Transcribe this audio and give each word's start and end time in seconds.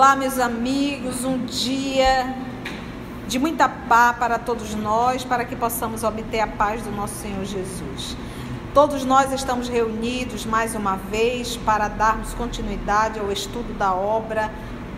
Olá, 0.00 0.16
meus 0.16 0.38
amigos, 0.38 1.26
um 1.26 1.44
dia 1.44 2.34
de 3.28 3.38
muita 3.38 3.68
paz 3.68 4.16
para 4.16 4.38
todos 4.38 4.74
nós, 4.74 5.24
para 5.24 5.44
que 5.44 5.54
possamos 5.54 6.02
obter 6.02 6.40
a 6.40 6.46
paz 6.46 6.80
do 6.80 6.90
nosso 6.90 7.16
Senhor 7.16 7.44
Jesus. 7.44 8.16
Todos 8.72 9.04
nós 9.04 9.30
estamos 9.30 9.68
reunidos 9.68 10.46
mais 10.46 10.74
uma 10.74 10.96
vez 10.96 11.58
para 11.58 11.86
darmos 11.86 12.32
continuidade 12.32 13.20
ao 13.20 13.30
estudo 13.30 13.76
da 13.76 13.92
obra 13.92 14.50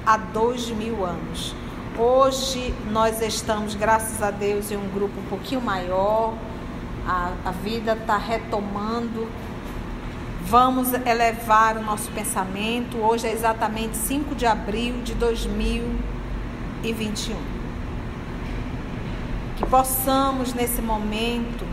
há 0.06 0.16
dois 0.16 0.70
mil 0.70 1.05
anos. 1.05 1.53
Hoje 1.98 2.73
nós 2.89 3.20
estamos, 3.23 3.75
graças 3.75 4.23
a 4.23 4.30
Deus, 4.30 4.70
em 4.70 4.77
um 4.77 4.89
grupo 4.89 5.19
um 5.19 5.25
pouquinho 5.25 5.62
maior, 5.62 6.33
a, 7.09 7.33
a 7.45 7.50
vida 7.50 7.95
está 7.95 8.16
retomando. 8.16 9.27
Vamos 10.45 10.92
elevar 10.92 11.77
o 11.77 11.82
nosso 11.82 12.10
pensamento. 12.10 12.98
Hoje 12.98 13.27
é 13.27 13.33
exatamente 13.33 13.96
5 13.96 14.34
de 14.34 14.45
abril 14.45 15.00
de 15.02 15.14
2021. 15.14 17.37
Que 19.56 19.64
possamos, 19.66 20.52
nesse 20.52 20.83
momento, 20.83 21.64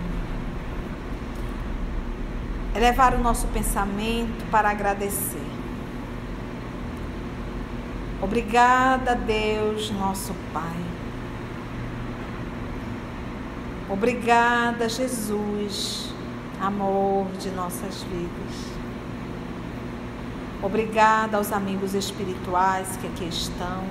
elevar 2.75 3.15
o 3.15 3.19
nosso 3.19 3.47
pensamento 3.47 4.45
para 4.49 4.69
agradecer. 4.69 5.45
Obrigada, 8.21 9.15
Deus, 9.15 9.91
nosso 9.91 10.33
Pai. 10.53 10.77
Obrigada, 13.89 14.87
Jesus, 14.87 16.08
amor 16.61 17.27
de 17.39 17.49
nossas 17.51 18.03
vidas. 18.03 18.79
Obrigada 20.61 21.37
aos 21.37 21.53
amigos 21.53 21.93
espirituais 21.93 22.97
que 22.97 23.07
aqui 23.07 23.25
estão, 23.25 23.83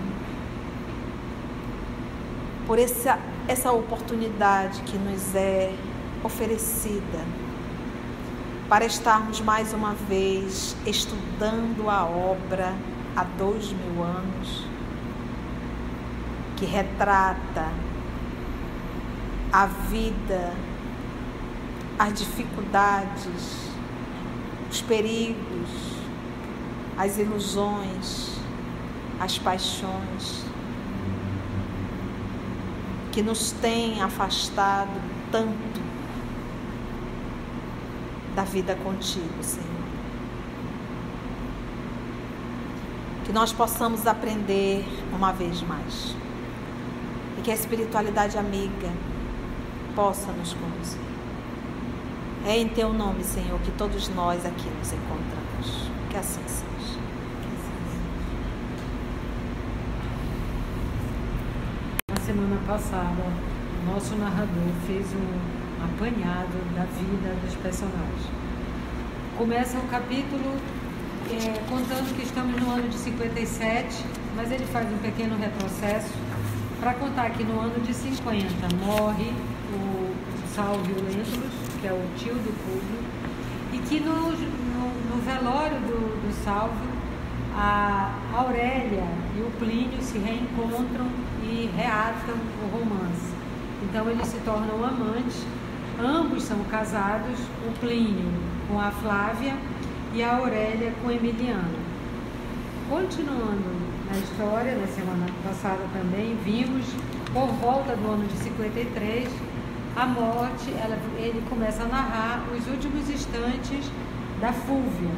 por 2.67 2.79
essa, 2.79 3.19
essa 3.47 3.73
oportunidade 3.73 4.83
que 4.83 4.99
nos 4.99 5.35
é 5.35 5.73
oferecida 6.23 7.25
para 8.69 8.85
estarmos 8.85 9.41
mais 9.41 9.73
uma 9.73 9.95
vez 9.95 10.77
estudando 10.85 11.89
a 11.89 12.05
obra 12.05 12.75
há 13.17 13.25
dois 13.39 13.73
mil 13.73 14.03
anos, 14.03 14.67
que 16.57 16.67
retrata 16.67 17.73
a 19.51 19.65
vida, 19.65 20.53
as 21.99 22.15
dificuldades, 22.15 23.71
os 24.71 24.81
perigos, 24.83 25.69
as 26.97 27.19
ilusões, 27.19 28.39
as 29.21 29.39
paixões 29.39 30.45
que 33.13 33.23
nos 33.23 33.51
têm 33.53 34.01
afastado 34.01 35.01
tanto 35.33 35.81
da 38.35 38.45
vida 38.45 38.77
contigo, 38.77 39.43
Senhor. 39.43 39.79
que 43.29 43.33
nós 43.35 43.53
possamos 43.53 44.07
aprender 44.07 44.83
uma 45.13 45.33
vez 45.33 45.61
mais. 45.61 46.17
E 47.37 47.43
que 47.43 47.51
a 47.51 47.55
espiritualidade 47.55 48.39
amiga 48.39 48.91
possa 49.95 50.33
nos 50.33 50.55
conduzir. 50.55 51.18
É 52.49 52.57
em 52.57 52.67
teu 52.67 52.95
nome, 52.95 53.23
Senhor, 53.25 53.61
que 53.61 53.71
todos 53.73 54.09
nós 54.09 54.47
aqui 54.47 54.71
nos 54.71 54.91
encontramos. 54.91 55.91
Que 56.09 56.17
assim 56.17 56.41
seja. 56.47 56.99
Na 62.09 62.17
semana 62.25 62.59
passada, 62.67 63.23
o 63.83 63.93
nosso 63.93 64.17
narrador 64.17 64.73
fez 64.87 65.07
um 65.13 65.85
apanhado 65.85 66.75
da 66.75 66.85
vida 66.85 67.37
dos 67.45 67.55
personagens. 67.57 68.23
Começa 69.37 69.77
o 69.77 69.87
capítulo 69.89 70.57
é, 71.31 71.59
contando 71.69 72.17
que 72.17 72.23
estamos 72.23 72.59
no 72.63 72.71
ano 72.71 72.89
de 72.89 72.97
57, 72.97 74.07
mas 74.35 74.51
ele 74.51 74.65
faz 74.65 74.91
um 74.91 74.97
pequeno 74.97 75.37
retrocesso 75.37 76.15
para 76.81 76.95
contar 76.95 77.29
que 77.29 77.45
no 77.45 77.61
ano 77.61 77.79
de 77.85 77.93
50 77.93 78.75
morre 78.87 79.35
o 79.71 79.99
Salvio 80.55 80.97
Lentulus, 80.97 81.58
que 81.81 81.87
é 81.87 81.93
o 81.93 82.03
tio 82.17 82.35
do 82.35 82.53
Públio, 82.65 83.01
e 83.73 83.79
que 83.79 84.01
no, 84.01 84.33
no, 84.33 85.17
no 85.17 85.23
velório 85.23 85.79
do, 85.81 86.27
do 86.27 86.45
Salvio, 86.45 86.89
a 87.55 88.13
Aurélia 88.35 89.05
e 89.37 89.41
o 89.41 89.51
Plínio 89.59 90.01
se 90.01 90.19
reencontram 90.19 91.07
e 91.43 91.71
reatam 91.77 92.37
o 92.63 92.79
romance. 92.79 93.33
Então 93.83 94.09
eles 94.11 94.27
se 94.27 94.39
tornam 94.39 94.85
amantes, 94.85 95.45
ambos 96.01 96.45
são 96.45 96.59
casados, 96.71 97.39
o 97.67 97.79
Plínio 97.81 98.31
com 98.69 98.79
a 98.79 98.91
Flávia 98.91 99.57
e 100.15 100.23
a 100.23 100.37
Aurélia 100.37 100.93
com 101.03 101.11
Emiliano. 101.11 101.79
Continuando 102.89 103.89
na 104.11 104.19
história, 104.19 104.77
na 104.77 104.87
semana 104.87 105.27
passada 105.45 105.83
também, 105.93 106.37
vimos, 106.45 106.87
por 107.33 107.49
volta 107.61 107.95
do 107.95 108.09
ano 108.11 108.27
de 108.27 108.39
53, 108.39 109.29
a 109.99 110.07
morte, 110.07 110.71
ela, 110.81 110.97
ele 111.19 111.43
começa 111.49 111.83
a 111.83 111.87
narrar 111.87 112.45
os 112.57 112.67
últimos 112.69 113.11
instantes 113.11 113.91
da 114.41 114.53
Fúvia, 114.53 115.11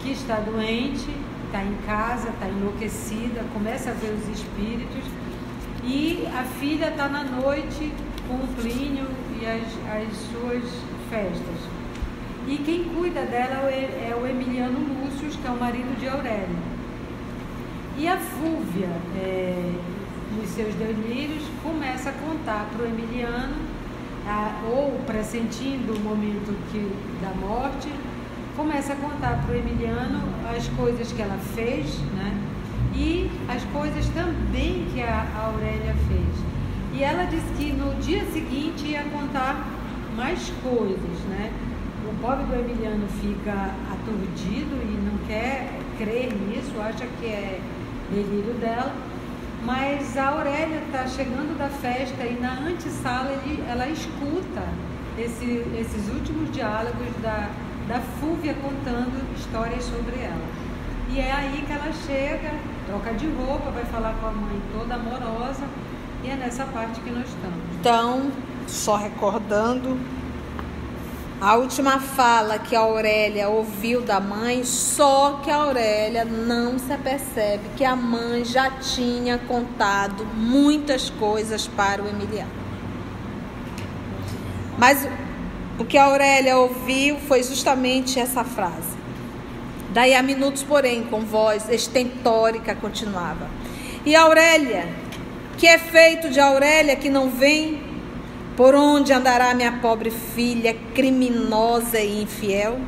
que 0.00 0.12
está 0.12 0.36
doente, 0.36 1.10
está 1.44 1.62
em 1.62 1.76
casa, 1.86 2.30
está 2.30 2.48
enlouquecida, 2.48 3.44
começa 3.52 3.90
a 3.90 3.92
ver 3.92 4.14
os 4.14 4.26
espíritos, 4.28 5.04
e 5.84 6.26
a 6.34 6.42
filha 6.42 6.88
está 6.88 7.06
na 7.06 7.22
noite 7.22 7.92
com 8.26 8.36
o 8.36 8.48
Plínio 8.56 9.06
e 9.38 9.44
as, 9.44 9.62
as 9.62 10.16
suas 10.30 10.64
festas. 11.10 11.68
E 12.48 12.56
quem 12.64 12.84
cuida 12.84 13.26
dela 13.26 13.68
é, 13.68 14.10
é 14.10 14.18
o 14.18 14.26
Emiliano 14.26 14.78
Lúcio, 14.78 15.28
que 15.28 15.46
é 15.46 15.50
o 15.50 15.60
marido 15.60 15.98
de 16.00 16.08
Aurélio. 16.08 16.56
E 17.98 18.08
a 18.08 18.16
Fúvia, 18.16 18.88
é, 19.18 19.72
nos 20.34 20.48
seus 20.48 20.74
delírios, 20.76 21.44
começa 21.62 22.08
a 22.08 22.12
contar 22.12 22.66
para 22.72 22.84
o 22.84 22.88
Emiliano, 22.88 23.73
a, 24.26 24.62
ou 24.66 25.00
pressentindo 25.06 25.94
o 25.94 26.00
momento 26.00 26.56
que, 26.70 26.90
da 27.20 27.30
morte, 27.34 27.88
começa 28.56 28.92
a 28.92 28.96
contar 28.96 29.42
para 29.44 29.54
o 29.54 29.58
Emiliano 29.58 30.20
as 30.56 30.68
coisas 30.68 31.12
que 31.12 31.22
ela 31.22 31.38
fez, 31.54 31.98
né? 32.14 32.36
E 32.94 33.30
as 33.48 33.62
coisas 33.64 34.08
também 34.10 34.86
que 34.92 35.02
a 35.02 35.26
Aurélia 35.44 35.94
fez. 36.06 36.44
E 36.92 37.02
ela 37.02 37.24
disse 37.24 37.52
que 37.58 37.72
no 37.72 37.94
dia 38.00 38.24
seguinte 38.26 38.86
ia 38.86 39.02
contar 39.04 39.66
mais 40.16 40.52
coisas, 40.62 41.18
né? 41.28 41.52
o 42.08 42.14
pobre 42.20 42.44
do 42.44 42.54
Emiliano 42.54 43.06
fica 43.20 43.74
aturdido 43.92 44.76
e 44.82 44.96
não 45.04 45.18
quer 45.26 45.80
crer 45.98 46.32
nisso, 46.32 46.72
acha 46.80 47.06
que 47.18 47.26
é 47.26 47.60
delírio 48.12 48.54
dela. 48.54 48.94
Mas 49.64 50.16
a 50.16 50.28
Aurélia 50.28 50.82
está 50.86 51.06
chegando 51.06 51.56
da 51.56 51.68
festa 51.68 52.22
e 52.22 52.38
na 52.38 52.52
antessala 52.52 53.30
ela 53.68 53.88
escuta 53.88 54.62
esse, 55.18 55.64
esses 55.78 56.08
últimos 56.12 56.52
diálogos 56.52 57.08
da, 57.22 57.48
da 57.88 58.00
Fúvia 58.20 58.54
contando 58.54 59.24
histórias 59.36 59.84
sobre 59.84 60.16
ela. 60.16 60.64
E 61.10 61.18
é 61.18 61.32
aí 61.32 61.64
que 61.66 61.72
ela 61.72 61.92
chega, 62.06 62.50
troca 62.86 63.14
de 63.14 63.26
roupa, 63.26 63.70
vai 63.70 63.84
falar 63.84 64.14
com 64.20 64.26
a 64.26 64.32
mãe 64.32 64.60
toda 64.72 64.94
amorosa, 64.96 65.64
e 66.22 66.28
é 66.28 66.36
nessa 66.36 66.64
parte 66.66 67.00
que 67.00 67.10
nós 67.10 67.26
estamos. 67.26 67.58
Então, 67.80 68.32
só 68.66 68.96
recordando, 68.96 69.96
a 71.40 71.56
última 71.56 71.98
fala 71.98 72.58
que 72.58 72.74
a 72.74 72.80
Aurélia 72.80 73.48
ouviu 73.48 74.00
da 74.00 74.20
mãe, 74.20 74.64
só 74.64 75.40
que 75.42 75.50
a 75.50 75.56
Aurélia 75.56 76.24
não 76.24 76.78
se 76.78 76.92
apercebe 76.92 77.64
que 77.76 77.84
a 77.84 77.96
mãe 77.96 78.44
já 78.44 78.70
tinha 78.70 79.36
contado 79.36 80.24
muitas 80.24 81.10
coisas 81.10 81.66
para 81.66 82.02
o 82.02 82.08
Emiliano. 82.08 82.50
Mas 84.78 85.06
o 85.78 85.84
que 85.84 85.98
a 85.98 86.04
Aurélia 86.04 86.56
ouviu 86.56 87.18
foi 87.28 87.42
justamente 87.42 88.18
essa 88.18 88.44
frase. 88.44 88.94
Daí 89.92 90.14
a 90.14 90.22
minutos, 90.22 90.62
porém, 90.62 91.04
com 91.04 91.20
voz 91.20 91.68
estentórica 91.68 92.74
continuava. 92.74 93.48
E 94.04 94.14
Aurélia, 94.14 94.88
que 95.56 95.66
é 95.66 95.78
feito 95.78 96.30
de 96.30 96.40
Aurélia 96.40 96.96
que 96.96 97.08
não 97.08 97.30
vem 97.30 97.82
por 98.56 98.74
onde 98.74 99.12
andará 99.12 99.54
minha 99.54 99.72
pobre 99.72 100.10
filha, 100.10 100.76
criminosa 100.94 102.00
e 102.00 102.22
infiel? 102.22 102.78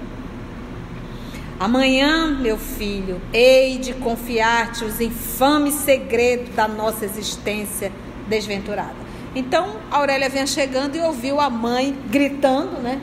Amanhã, 1.59 2.29
meu 2.29 2.59
filho, 2.59 3.21
hei 3.33 3.79
de 3.79 3.95
confiar-te 3.95 4.85
os 4.85 5.01
infames 5.01 5.75
segredos 5.75 6.55
da 6.55 6.69
nossa 6.69 7.05
existência 7.05 7.91
desventurada. 8.29 9.07
Então, 9.35 9.77
Aurélia 9.91 10.29
vinha 10.29 10.47
chegando 10.47 10.97
e 10.97 11.01
ouviu 11.01 11.41
a 11.41 11.49
mãe 11.49 11.97
gritando, 12.11 12.81
né? 12.81 13.01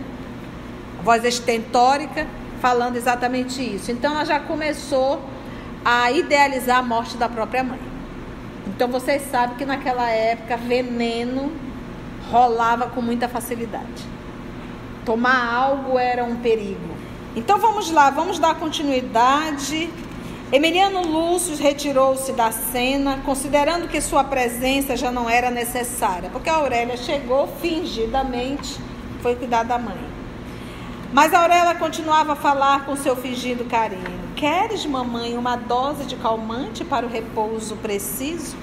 Voz 1.04 1.26
estentórica, 1.26 2.28
falando 2.62 2.96
exatamente 2.96 3.62
isso. 3.62 3.92
Então, 3.92 4.14
ela 4.14 4.26
já 4.26 4.40
começou 4.40 5.22
a 5.84 6.12
idealizar 6.12 6.78
a 6.78 6.84
morte 6.84 7.18
da 7.18 7.28
própria 7.28 7.64
mãe. 7.64 7.80
Então 8.68 8.88
vocês 8.88 9.24
sabem 9.30 9.58
que 9.58 9.66
naquela 9.66 10.10
época 10.10 10.56
veneno 10.58 11.52
rolava 12.34 12.88
com 12.88 13.00
muita 13.00 13.30
facilidade. 13.30 14.04
Tomar 15.06 15.54
algo 15.54 16.00
era 16.00 16.24
um 16.24 16.38
perigo. 16.38 16.96
Então 17.36 17.60
vamos 17.60 17.92
lá, 17.92 18.10
vamos 18.10 18.40
dar 18.40 18.56
continuidade. 18.56 19.88
Emiliano 20.52 21.06
Lúcio 21.06 21.56
retirou-se 21.56 22.32
da 22.32 22.52
cena, 22.52 23.20
considerando 23.24 23.88
que 23.88 24.02
sua 24.02 24.24
presença 24.24 24.98
já 24.98 25.12
não 25.12 25.30
era 25.30 25.52
necessária, 25.52 26.32
porque 26.32 26.50
a 26.50 26.56
Aurélia 26.56 26.98
chegou 26.98 27.48
fingidamente, 27.62 28.80
foi 29.22 29.36
cuidar 29.36 29.62
da 29.62 29.78
mãe. 29.78 29.98
Mas 31.12 31.36
a 31.36 31.42
Aurélia 31.42 31.76
continuava 31.76 32.34
a 32.34 32.36
falar 32.36 32.86
com 32.86 32.96
seu 32.96 33.16
fingido 33.16 33.66
carinho. 33.66 34.34
Queres, 34.36 34.84
mamãe, 34.88 35.38
uma 35.38 35.56
dose 35.56 36.06
de 36.06 36.16
calmante 36.16 36.84
para 36.84 37.06
o 37.06 37.10
repouso 37.10 37.76
preciso? 37.76 38.56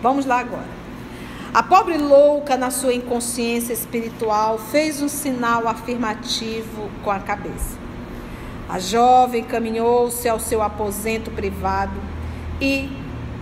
Vamos 0.00 0.24
lá 0.24 0.38
agora. 0.38 0.77
A 1.52 1.62
pobre 1.62 1.96
louca, 1.96 2.58
na 2.58 2.70
sua 2.70 2.92
inconsciência 2.92 3.72
espiritual, 3.72 4.58
fez 4.58 5.00
um 5.00 5.08
sinal 5.08 5.66
afirmativo 5.66 6.90
com 7.02 7.10
a 7.10 7.18
cabeça. 7.18 7.78
A 8.68 8.78
jovem 8.78 9.42
caminhou-se 9.42 10.28
ao 10.28 10.38
seu 10.38 10.62
aposento 10.62 11.30
privado 11.30 11.98
e, 12.60 12.90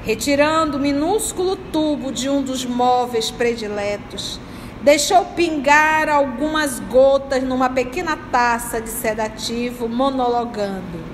retirando 0.05 0.77
o 0.77 0.81
minúsculo 0.81 1.57
tubo 1.57 2.13
de 2.13 2.29
um 2.31 2.43
dos 2.43 2.65
móveis 2.65 3.29
prediletos, 3.33 4.39
deixou 4.83 5.25
pingar 5.25 6.09
algumas 6.09 6.79
gotas 6.79 7.43
numa 7.43 7.69
pequena 7.69 8.17
taça 8.17 8.81
de 8.81 8.89
sedativo, 8.89 9.89
monologando. 9.89 11.05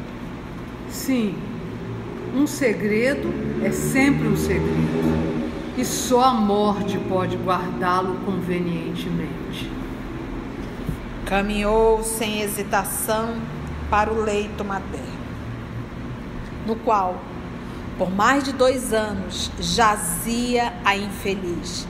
Sim, 0.90 1.34
um 2.36 2.46
segredo 2.46 3.32
é 3.64 3.70
sempre 3.70 4.28
um 4.28 4.36
segredo 4.36 5.31
e 5.76 5.84
só 5.84 6.24
a 6.24 6.34
morte 6.34 6.98
pode 7.08 7.36
guardá-lo 7.36 8.16
convenientemente. 8.24 9.70
Caminhou 11.26 12.02
sem 12.02 12.40
hesitação 12.40 13.36
para 13.88 14.12
o 14.12 14.20
leito 14.22 14.64
materno, 14.64 15.06
no 16.66 16.76
qual, 16.76 17.16
por 17.96 18.10
mais 18.10 18.44
de 18.44 18.52
dois 18.52 18.92
anos, 18.92 19.50
jazia 19.58 20.72
a 20.84 20.96
infeliz, 20.96 21.86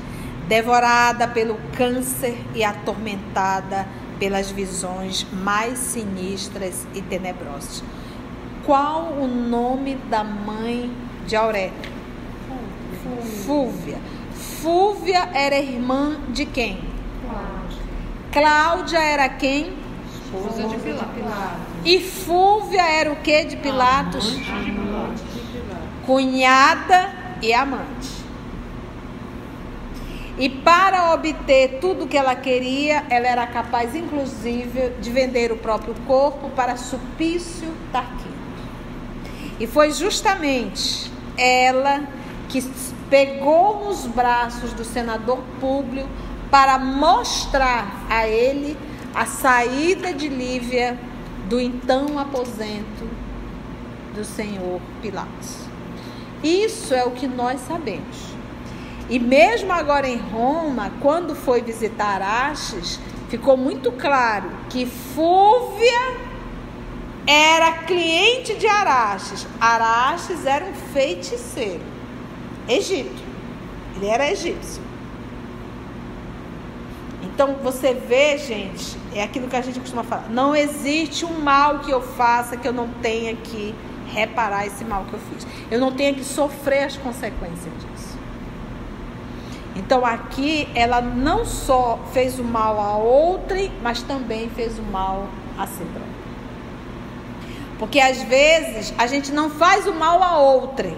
devorada 0.47 1.27
pelo 1.27 1.57
câncer 1.77 2.37
e 2.55 2.63
atormentada 2.63 3.87
pelas 4.19 4.51
visões 4.51 5.27
mais 5.33 5.79
sinistras 5.79 6.87
e 6.95 7.03
tenebrosas. 7.03 7.83
Qual 8.65 9.15
o 9.15 9.27
nome 9.27 9.97
da 10.09 10.23
mãe 10.23 10.93
de 11.27 11.35
Aurélia? 11.35 12.02
Fúvia. 13.21 13.99
Fúvia 14.33 15.29
era 15.35 15.59
irmã 15.59 16.17
de 16.29 16.47
quem? 16.47 16.81
Cláudia. 17.29 17.79
Cláudia 18.33 18.99
era 18.99 19.29
quem? 19.29 19.75
Esposa 20.25 20.69
de 20.69 20.77
Pilatos. 20.79 21.23
E 21.85 22.01
Fúvia 22.01 22.83
era 22.83 23.13
o 23.13 23.17
que 23.17 23.45
de 23.45 23.57
Pilatos? 23.57 24.37
Cunhada 26.07 27.13
e 27.43 27.53
amante. 27.53 28.23
E 30.39 30.49
para 30.49 31.13
obter 31.13 31.79
tudo 31.81 32.07
que 32.07 32.17
ela 32.17 32.35
queria, 32.35 33.05
ela 33.11 33.27
era 33.27 33.47
capaz, 33.47 33.95
inclusive, 33.95 34.91
de 35.01 35.11
vender 35.11 35.53
o 35.53 35.57
próprio 35.57 35.95
corpo 36.07 36.49
para 36.51 36.77
Supício 36.77 37.69
Tarquino. 37.93 38.33
E 39.61 39.67
foi 39.67 39.93
justamente 39.93 41.13
ela 41.37 42.05
que 42.49 42.63
pegou 43.13 43.85
nos 43.85 44.07
braços 44.07 44.73
do 44.73 44.87
senador 44.87 45.39
Públio 45.61 46.09
para 46.51 46.79
mostrar 46.79 48.07
a 48.09 48.27
ele 48.27 48.75
a 49.15 49.27
saída 49.27 50.15
de 50.15 50.29
Lívia 50.29 50.99
do 51.47 51.61
então 51.61 52.19
aposento 52.19 53.07
do 54.15 54.25
senhor 54.25 54.81
Pilatos. 55.03 55.59
Isso 56.43 56.95
é 56.95 57.05
o 57.05 57.11
que 57.11 57.27
nós 57.27 57.61
sabemos. 57.61 58.33
E 59.11 59.19
mesmo 59.19 59.71
agora 59.75 60.09
em 60.09 60.17
Roma, 60.17 60.91
quando 61.03 61.35
foi 61.35 61.61
visitar 61.61 62.23
Arastes, 62.23 62.99
ficou 63.29 63.59
muito 63.59 63.93
claro 63.93 64.51
que 64.71 64.87
Fúvia 64.87 66.17
era 67.27 67.73
cliente 67.85 68.55
de 68.55 68.67
Arastes. 68.67 69.47
Arastes 69.61 70.47
era 70.47 70.65
um 70.65 70.73
feiticeiro. 70.95 71.93
Egito. 72.69 73.23
Ele 73.97 74.07
era 74.07 74.31
egípcio. 74.31 74.83
Então 77.23 77.55
você 77.63 77.95
vê, 77.95 78.37
gente, 78.37 78.97
é 79.15 79.23
aquilo 79.23 79.49
que 79.49 79.57
a 79.57 79.61
gente 79.61 79.81
costuma 79.81 80.03
falar. 80.03 80.29
Não 80.29 80.55
existe 80.55 81.25
um 81.25 81.41
mal 81.41 81.81
que 81.81 81.91
eu 81.91 82.03
faça 82.03 82.57
que 82.57 82.67
eu 82.67 82.73
não 82.73 82.89
tenha 83.01 83.35
que 83.35 83.75
reparar 84.13 84.67
esse 84.67 84.85
mal 84.85 85.05
que 85.05 85.15
eu 85.15 85.21
fiz. 85.21 85.47
Eu 85.71 85.81
não 85.81 85.93
tenha 85.93 86.13
que 86.13 86.25
sofrer 86.25 86.85
as 86.85 86.97
consequências 86.97 87.73
disso. 87.81 88.19
Então 89.75 90.05
aqui 90.05 90.69
ela 90.75 91.01
não 91.01 91.47
só 91.47 91.99
fez 92.13 92.39
o 92.39 92.45
mal 92.45 92.79
a 92.79 92.97
outrem, 92.97 93.73
mas 93.83 94.03
também 94.03 94.51
fez 94.51 94.79
o 94.79 94.83
mal 94.83 95.27
a 95.59 95.67
si 95.67 95.83
própria. 95.85 96.23
Porque 97.79 97.99
às 97.99 98.23
vezes 98.23 98.93
a 98.99 99.07
gente 99.07 99.33
não 99.33 99.49
faz 99.49 99.87
o 99.87 99.95
mal 99.95 100.23
a 100.23 100.39
outrem, 100.39 100.97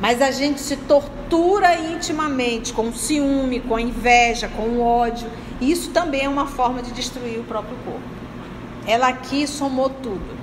mas 0.00 0.22
a 0.22 0.30
gente 0.30 0.60
se 0.60 0.76
tortura 0.76 1.74
intimamente 1.74 2.72
com 2.72 2.88
o 2.88 2.92
ciúme, 2.92 3.60
com 3.60 3.74
a 3.74 3.80
inveja, 3.80 4.48
com 4.48 4.62
o 4.62 4.80
ódio. 4.80 5.28
Isso 5.60 5.90
também 5.90 6.24
é 6.24 6.28
uma 6.28 6.46
forma 6.46 6.82
de 6.82 6.92
destruir 6.92 7.40
o 7.40 7.44
próprio 7.44 7.76
corpo. 7.84 8.00
Ela 8.86 9.08
aqui 9.08 9.46
somou 9.46 9.90
tudo. 9.90 10.38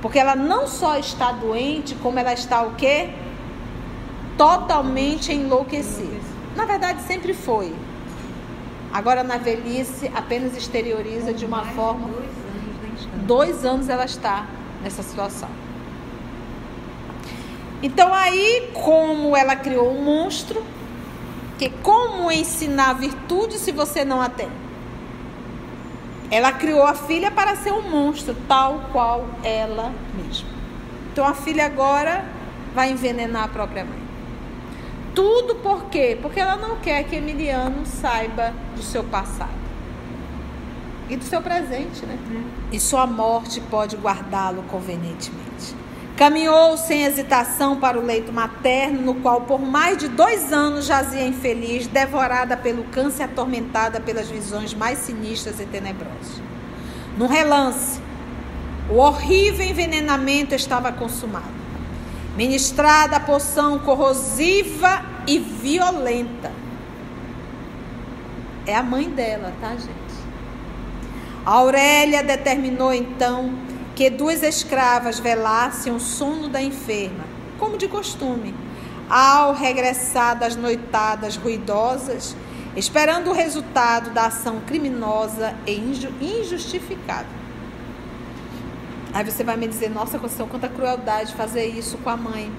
Porque 0.00 0.18
ela 0.18 0.36
não 0.36 0.66
só 0.66 0.96
está 0.98 1.32
doente, 1.32 1.94
como 1.96 2.18
ela 2.18 2.32
está 2.32 2.62
o 2.62 2.74
quê? 2.74 3.10
Totalmente 4.36 5.32
enlouquecida. 5.32 6.20
Na 6.54 6.64
verdade, 6.64 7.02
sempre 7.02 7.34
foi. 7.34 7.74
Agora, 8.92 9.24
na 9.24 9.38
velhice, 9.38 10.10
apenas 10.14 10.56
exterioriza 10.56 11.32
de 11.32 11.44
uma 11.44 11.64
forma. 11.64 12.10
Dois 13.26 13.64
anos 13.64 13.88
ela 13.88 14.04
está 14.04 14.46
nessa 14.82 15.02
situação. 15.02 15.63
Então 17.82 18.12
aí, 18.14 18.70
como 18.72 19.36
ela 19.36 19.56
criou 19.56 19.90
um 19.90 20.02
monstro, 20.02 20.62
que 21.58 21.68
como 21.82 22.30
ensinar 22.30 22.94
virtude 22.94 23.58
se 23.58 23.72
você 23.72 24.04
não 24.04 24.20
a 24.20 24.28
tem? 24.28 24.48
Ela 26.30 26.52
criou 26.52 26.84
a 26.84 26.94
filha 26.94 27.30
para 27.30 27.54
ser 27.56 27.72
um 27.72 27.82
monstro, 27.82 28.34
tal 28.48 28.88
qual 28.90 29.26
ela 29.42 29.92
mesma. 30.14 30.48
Então 31.12 31.26
a 31.26 31.34
filha 31.34 31.66
agora 31.66 32.24
vai 32.74 32.90
envenenar 32.90 33.44
a 33.44 33.48
própria 33.48 33.84
mãe. 33.84 34.02
Tudo 35.14 35.54
por 35.56 35.84
quê? 35.84 36.18
Porque 36.20 36.40
ela 36.40 36.56
não 36.56 36.76
quer 36.76 37.04
que 37.04 37.14
Emiliano 37.14 37.86
saiba 37.86 38.52
do 38.74 38.82
seu 38.82 39.04
passado 39.04 39.64
e 41.08 41.16
do 41.16 41.24
seu 41.24 41.40
presente, 41.40 42.04
né? 42.04 42.18
É. 42.72 42.74
E 42.76 42.80
sua 42.80 43.06
morte 43.06 43.60
pode 43.60 43.96
guardá-lo 43.96 44.64
convenientemente. 44.64 45.53
Caminhou 46.16 46.76
sem 46.76 47.02
hesitação 47.02 47.76
para 47.76 47.98
o 47.98 48.04
leito 48.04 48.32
materno, 48.32 49.02
no 49.02 49.14
qual 49.16 49.40
por 49.40 49.60
mais 49.60 49.98
de 49.98 50.06
dois 50.06 50.52
anos 50.52 50.86
jazia 50.86 51.26
infeliz, 51.26 51.88
devorada 51.88 52.56
pelo 52.56 52.84
câncer 52.84 53.24
atormentada 53.24 54.00
pelas 54.00 54.28
visões 54.28 54.72
mais 54.72 55.00
sinistras 55.00 55.58
e 55.58 55.66
tenebrosas. 55.66 56.40
Num 57.18 57.26
relance, 57.26 58.00
o 58.88 58.96
horrível 58.98 59.66
envenenamento 59.66 60.54
estava 60.54 60.92
consumado. 60.92 61.64
Ministrada 62.36 63.16
a 63.16 63.20
poção 63.20 63.80
corrosiva 63.80 65.04
e 65.26 65.38
violenta. 65.40 66.52
É 68.66 68.76
a 68.76 68.82
mãe 68.84 69.08
dela, 69.08 69.52
tá, 69.60 69.70
gente? 69.70 69.94
A 71.44 71.52
Aurélia 71.52 72.22
determinou 72.22 72.92
então 72.92 73.52
que 73.94 74.10
duas 74.10 74.42
escravas 74.42 75.18
velassem 75.18 75.92
o 75.92 76.00
sono 76.00 76.48
da 76.48 76.60
enferma, 76.60 77.24
como 77.58 77.78
de 77.78 77.86
costume, 77.86 78.54
ao 79.08 79.52
regressar 79.52 80.36
das 80.38 80.56
noitadas 80.56 81.36
ruidosas, 81.36 82.36
esperando 82.76 83.30
o 83.30 83.32
resultado 83.32 84.10
da 84.10 84.26
ação 84.26 84.60
criminosa 84.66 85.54
e 85.66 85.76
injustificável. 86.20 87.44
Aí 89.12 89.24
você 89.24 89.44
vai 89.44 89.56
me 89.56 89.68
dizer, 89.68 89.90
nossa 89.90 90.18
Conceição, 90.18 90.48
quanta 90.48 90.68
crueldade 90.68 91.34
fazer 91.34 91.66
isso 91.66 91.96
com 91.98 92.10
a 92.10 92.16
mãe. 92.16 92.50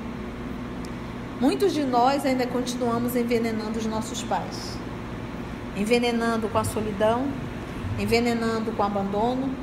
Muitos 1.41 1.73
de 1.73 1.83
nós 1.83 2.25
ainda 2.25 2.47
continuamos 2.47 3.13
envenenando 3.13 3.77
os 3.77 3.85
nossos 3.85 4.23
pais. 4.23 4.77
Envenenando 5.75 6.47
com 6.47 6.57
a 6.57 6.63
solidão, 6.63 7.27
envenenando 7.99 8.71
com 8.71 8.81
o 8.81 8.85
abandono, 8.85 9.53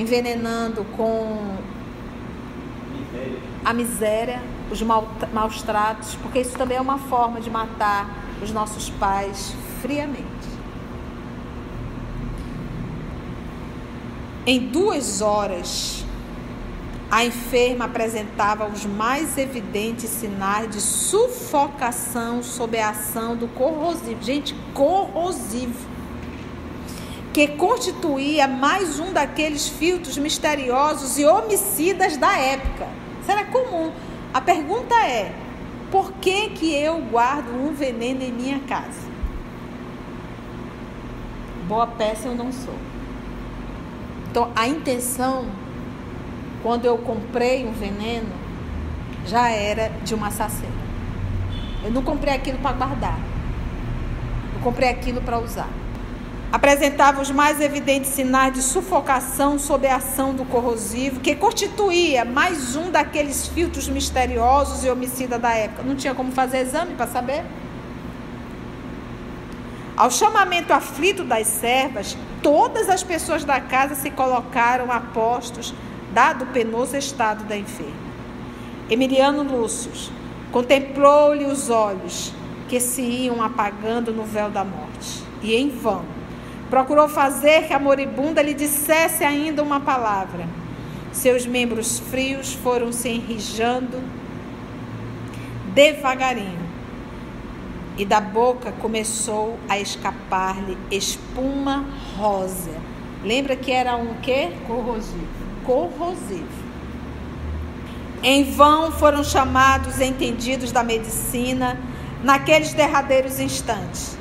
envenenando 0.00 0.84
com 0.96 1.56
a 3.64 3.72
miséria, 3.72 4.40
os 4.70 4.80
maus 4.82 5.62
tratos, 5.62 6.14
porque 6.16 6.40
isso 6.40 6.56
também 6.56 6.76
é 6.76 6.80
uma 6.80 6.98
forma 6.98 7.40
de 7.40 7.50
matar 7.50 8.08
os 8.42 8.52
nossos 8.52 8.88
pais 8.90 9.54
friamente. 9.82 10.26
Em 14.46 14.68
duas 14.68 15.20
horas, 15.20 16.04
a 17.10 17.24
enferma 17.24 17.86
apresentava 17.86 18.66
os 18.66 18.84
mais 18.86 19.36
evidentes 19.36 20.08
sinais 20.08 20.70
de 20.70 20.80
sufocação 20.80 22.42
sob 22.42 22.78
a 22.78 22.90
ação 22.90 23.36
do 23.36 23.48
corrosivo. 23.48 24.22
Gente, 24.22 24.54
corrosivo. 24.72 25.97
Que 27.38 27.46
constituía 27.46 28.48
mais 28.48 28.98
um 28.98 29.12
daqueles 29.12 29.68
filtros 29.68 30.18
misteriosos 30.18 31.20
e 31.20 31.24
homicidas 31.24 32.16
da 32.16 32.36
época. 32.36 32.88
Isso 33.20 33.30
era 33.30 33.44
comum. 33.44 33.92
A 34.34 34.40
pergunta 34.40 34.92
é: 35.06 35.32
por 35.88 36.10
que, 36.14 36.50
que 36.50 36.74
eu 36.74 37.00
guardo 37.02 37.50
um 37.50 37.72
veneno 37.72 38.24
em 38.24 38.32
minha 38.32 38.58
casa? 38.66 39.08
Boa 41.68 41.86
peça 41.86 42.26
eu 42.26 42.34
não 42.34 42.50
sou. 42.50 42.74
Então, 44.28 44.50
a 44.56 44.66
intenção, 44.66 45.46
quando 46.60 46.86
eu 46.86 46.98
comprei 46.98 47.64
um 47.64 47.72
veneno, 47.72 48.32
já 49.24 49.48
era 49.48 49.92
de 50.02 50.12
uma 50.12 50.26
assassina. 50.26 50.72
Eu 51.84 51.92
não 51.92 52.02
comprei 52.02 52.34
aquilo 52.34 52.58
para 52.58 52.72
guardar. 52.72 53.20
Eu 54.56 54.60
comprei 54.60 54.88
aquilo 54.88 55.20
para 55.20 55.38
usar. 55.38 55.70
Apresentava 56.50 57.20
os 57.20 57.30
mais 57.30 57.60
evidentes 57.60 58.10
sinais 58.10 58.54
de 58.54 58.62
sufocação 58.62 59.58
sob 59.58 59.86
a 59.86 59.96
ação 59.96 60.32
do 60.32 60.46
corrosivo, 60.46 61.20
que 61.20 61.34
constituía 61.34 62.24
mais 62.24 62.74
um 62.74 62.90
daqueles 62.90 63.46
filtros 63.48 63.86
misteriosos 63.86 64.82
e 64.82 64.88
homicida 64.88 65.38
da 65.38 65.52
época. 65.52 65.82
Não 65.82 65.94
tinha 65.94 66.14
como 66.14 66.32
fazer 66.32 66.60
exame 66.60 66.94
para 66.94 67.06
saber. 67.06 67.44
Ao 69.94 70.10
chamamento 70.10 70.72
aflito 70.72 71.22
das 71.22 71.46
servas, 71.48 72.16
todas 72.42 72.88
as 72.88 73.02
pessoas 73.02 73.44
da 73.44 73.60
casa 73.60 73.94
se 73.94 74.10
colocaram 74.10 74.90
a 74.90 75.00
postos, 75.00 75.74
dado 76.14 76.44
o 76.44 76.46
penoso 76.46 76.96
estado 76.96 77.44
da 77.44 77.58
enferma. 77.58 78.08
Emiliano 78.88 79.42
Lúcio 79.42 79.90
contemplou-lhe 80.50 81.44
os 81.44 81.68
olhos 81.68 82.32
que 82.68 82.80
se 82.80 83.02
iam 83.02 83.42
apagando 83.42 84.14
no 84.14 84.24
véu 84.24 84.48
da 84.48 84.64
morte, 84.64 85.22
e 85.42 85.54
em 85.54 85.68
vão 85.68 86.17
procurou 86.70 87.08
fazer 87.08 87.66
que 87.66 87.72
a 87.72 87.78
moribunda 87.78 88.42
lhe 88.42 88.54
dissesse 88.54 89.24
ainda 89.24 89.62
uma 89.62 89.80
palavra. 89.80 90.46
Seus 91.12 91.46
membros 91.46 91.98
frios 91.98 92.52
foram 92.52 92.92
se 92.92 93.08
enrijando 93.08 93.98
devagarinho 95.74 96.68
e 97.96 98.04
da 98.04 98.20
boca 98.20 98.72
começou 98.80 99.58
a 99.68 99.78
escapar-lhe 99.78 100.76
espuma 100.90 101.84
rosa. 102.16 102.70
Lembra 103.24 103.56
que 103.56 103.72
era 103.72 103.96
um 103.96 104.14
quê? 104.22 104.52
Corrosivo. 104.66 105.26
Corrosivo. 105.64 106.68
Em 108.22 108.44
vão 108.44 108.90
foram 108.90 109.22
chamados 109.22 110.00
entendidos 110.00 110.72
da 110.72 110.82
medicina 110.82 111.78
naqueles 112.22 112.72
derradeiros 112.72 113.38
instantes. 113.38 114.17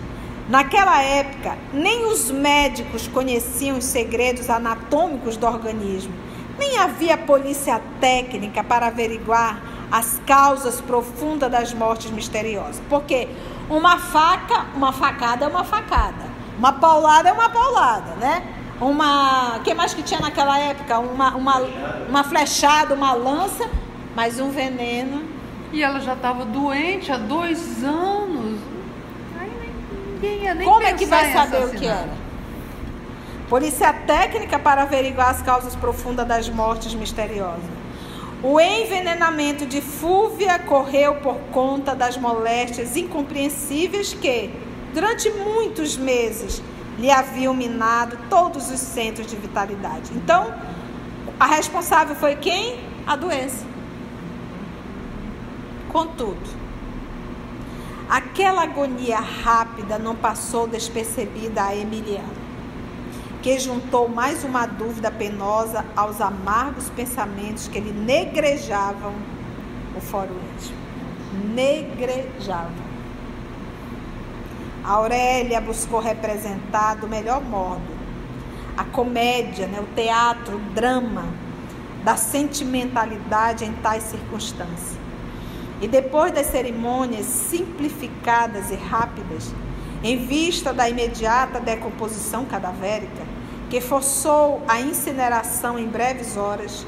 Naquela 0.49 1.01
época, 1.01 1.57
nem 1.73 2.05
os 2.05 2.31
médicos 2.31 3.05
conheciam 3.07 3.77
os 3.77 3.85
segredos 3.85 4.49
anatômicos 4.49 5.35
do 5.35 5.45
organismo, 5.45 6.13
nem 6.57 6.77
havia 6.77 7.17
polícia 7.17 7.81
técnica 7.99 8.63
para 8.63 8.87
averiguar 8.87 9.61
as 9.91 10.21
causas 10.25 10.79
profundas 10.79 11.51
das 11.51 11.73
mortes 11.73 12.09
misteriosas. 12.11 12.81
Porque 12.89 13.27
uma 13.69 13.97
faca, 13.99 14.67
uma 14.73 14.93
facada 14.93 15.45
é 15.45 15.47
uma 15.47 15.65
facada. 15.65 16.25
Uma 16.57 16.73
paulada 16.73 17.29
é 17.29 17.33
uma 17.33 17.49
paulada, 17.49 18.15
né? 18.15 18.43
Uma. 18.79 19.59
Que 19.63 19.73
mais 19.73 19.93
que 19.93 20.01
tinha 20.01 20.19
naquela 20.19 20.57
época? 20.59 20.97
Uma, 20.99 21.35
uma, 21.35 21.61
uma 22.07 22.23
flechada, 22.23 22.95
uma 22.95 23.13
lança, 23.13 23.69
mas 24.15 24.39
um 24.39 24.49
veneno. 24.49 25.23
E 25.73 25.83
ela 25.83 25.99
já 25.99 26.13
estava 26.13 26.45
doente 26.45 27.11
há 27.11 27.17
dois 27.17 27.83
anos. 27.83 28.36
Ninguém 30.19 30.43
ia 30.43 30.55
nem 30.55 30.67
Como 30.67 30.83
é 30.83 30.93
que 30.93 31.05
vai 31.05 31.31
saber 31.31 31.65
o 31.65 31.69
que 31.69 31.85
era? 31.85 32.09
Polícia 33.47 33.93
técnica 33.93 34.59
para 34.59 34.81
averiguar 34.81 35.29
as 35.29 35.41
causas 35.41 35.75
profundas 35.75 36.27
das 36.27 36.49
mortes 36.49 36.93
misteriosas. 36.93 37.63
O 38.43 38.59
envenenamento 38.59 39.65
de 39.65 39.79
Fúvia 39.79 40.59
correu 40.59 41.15
por 41.15 41.35
conta 41.51 41.95
das 41.95 42.17
moléstias 42.17 42.97
incompreensíveis 42.97 44.13
que, 44.13 44.51
durante 44.93 45.29
muitos 45.31 45.95
meses, 45.95 46.61
lhe 46.99 47.09
haviam 47.09 47.53
minado 47.53 48.17
todos 48.29 48.69
os 48.69 48.79
centros 48.79 49.27
de 49.27 49.35
vitalidade. 49.35 50.11
Então, 50.15 50.53
a 51.39 51.45
responsável 51.45 52.15
foi 52.15 52.35
quem? 52.35 52.79
A 53.05 53.15
doença. 53.15 53.65
Contudo, 55.89 56.66
aquela 58.09 58.63
agonia 58.63 59.19
rápida 59.19 59.97
não 59.97 60.15
passou 60.15 60.67
despercebida 60.67 61.63
a 61.63 61.75
Emiliano 61.75 62.47
que 63.41 63.59
juntou 63.59 64.09
mais 64.09 64.43
uma 64.43 64.65
dúvida 64.65 65.09
penosa 65.09 65.85
aos 65.95 66.19
amargos 66.19 66.89
pensamentos 66.89 67.67
que 67.67 67.79
lhe 67.79 67.91
negrejavam 67.91 69.13
o 69.95 69.99
íntimo. 69.99 70.77
Negrejavam. 71.53 72.87
Aurélia 74.83 75.61
buscou 75.61 75.99
representar 75.99 76.95
do 76.95 77.07
melhor 77.07 77.41
modo 77.41 77.97
a 78.75 78.83
comédia, 78.83 79.65
né, 79.65 79.79
o 79.79 79.95
teatro, 79.95 80.57
o 80.57 80.59
drama 80.73 81.25
da 82.03 82.15
sentimentalidade 82.15 83.65
em 83.65 83.73
tais 83.73 84.03
circunstâncias. 84.03 85.06
E 85.81 85.87
depois 85.87 86.31
das 86.33 86.47
cerimônias 86.47 87.25
simplificadas 87.25 88.71
e 88.71 88.75
rápidas, 88.75 89.53
em 90.03 90.25
vista 90.25 90.73
da 90.73 90.89
imediata 90.89 91.59
decomposição 91.59 92.45
cadavérica, 92.45 93.25
que 93.69 93.81
forçou 93.81 94.61
a 94.67 94.79
incineração 94.79 95.77
em 95.77 95.87
breves 95.87 96.37
horas, 96.37 96.85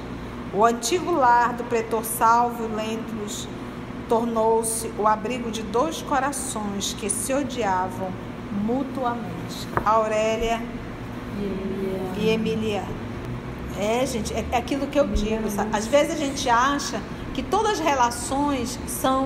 o 0.53 0.65
antigo 0.65 1.11
lar 1.11 1.53
do 1.53 1.63
pretor 1.65 2.03
Salvo 2.03 2.63
Lentulus 2.75 3.47
tornou-se 4.07 4.91
o 4.97 5.07
abrigo 5.07 5.51
de 5.51 5.61
dois 5.61 6.01
corações 6.01 6.93
que 6.93 7.09
se 7.09 7.31
odiavam 7.33 8.09
mutuamente, 8.51 9.67
Aurélia 9.85 10.59
e 12.17 12.29
Emília. 12.29 12.83
É, 13.79 14.05
gente, 14.05 14.33
é 14.33 14.57
aquilo 14.57 14.87
que 14.87 14.99
eu 14.99 15.07
digo. 15.07 15.49
Sabe? 15.49 15.69
Às 15.71 15.87
vezes 15.87 16.13
a 16.13 16.17
gente 16.17 16.49
acha 16.49 16.99
que 17.39 17.43
todas 17.43 17.73
as 17.73 17.79
relações 17.79 18.77
são 18.85 19.25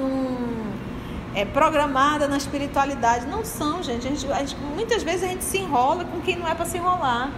é, 1.34 1.44
programada 1.46 2.28
na 2.28 2.38
espiritualidade. 2.38 3.26
Não 3.26 3.44
são, 3.44 3.82
gente. 3.82 4.06
A 4.06 4.10
gente, 4.12 4.32
a 4.32 4.40
gente. 4.40 4.56
Muitas 4.76 5.02
vezes 5.02 5.24
a 5.24 5.28
gente 5.30 5.44
se 5.44 5.58
enrola 5.58 6.06
com 6.06 6.22
quem 6.22 6.38
não 6.38 6.48
é 6.48 6.54
para 6.54 6.66
se 6.66 6.78
enrolar. 6.78 7.32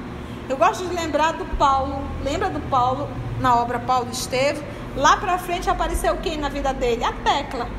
Eu 0.50 0.58
gosto 0.58 0.86
de 0.86 0.94
lembrar 0.94 1.32
do 1.32 1.46
Paulo. 1.58 2.02
Lembra 2.26 2.50
do 2.50 2.60
Paulo 2.70 3.08
na 3.40 3.56
obra 3.56 3.80
Paulo 3.80 4.10
Estevam? 4.12 4.62
Lá 4.98 5.16
para 5.16 5.38
frente 5.38 5.70
apareceu 5.70 6.18
quem 6.18 6.38
na 6.38 6.50
vida 6.50 6.74
dele? 6.74 7.06
A 7.06 7.14
Tecla. 7.14 7.70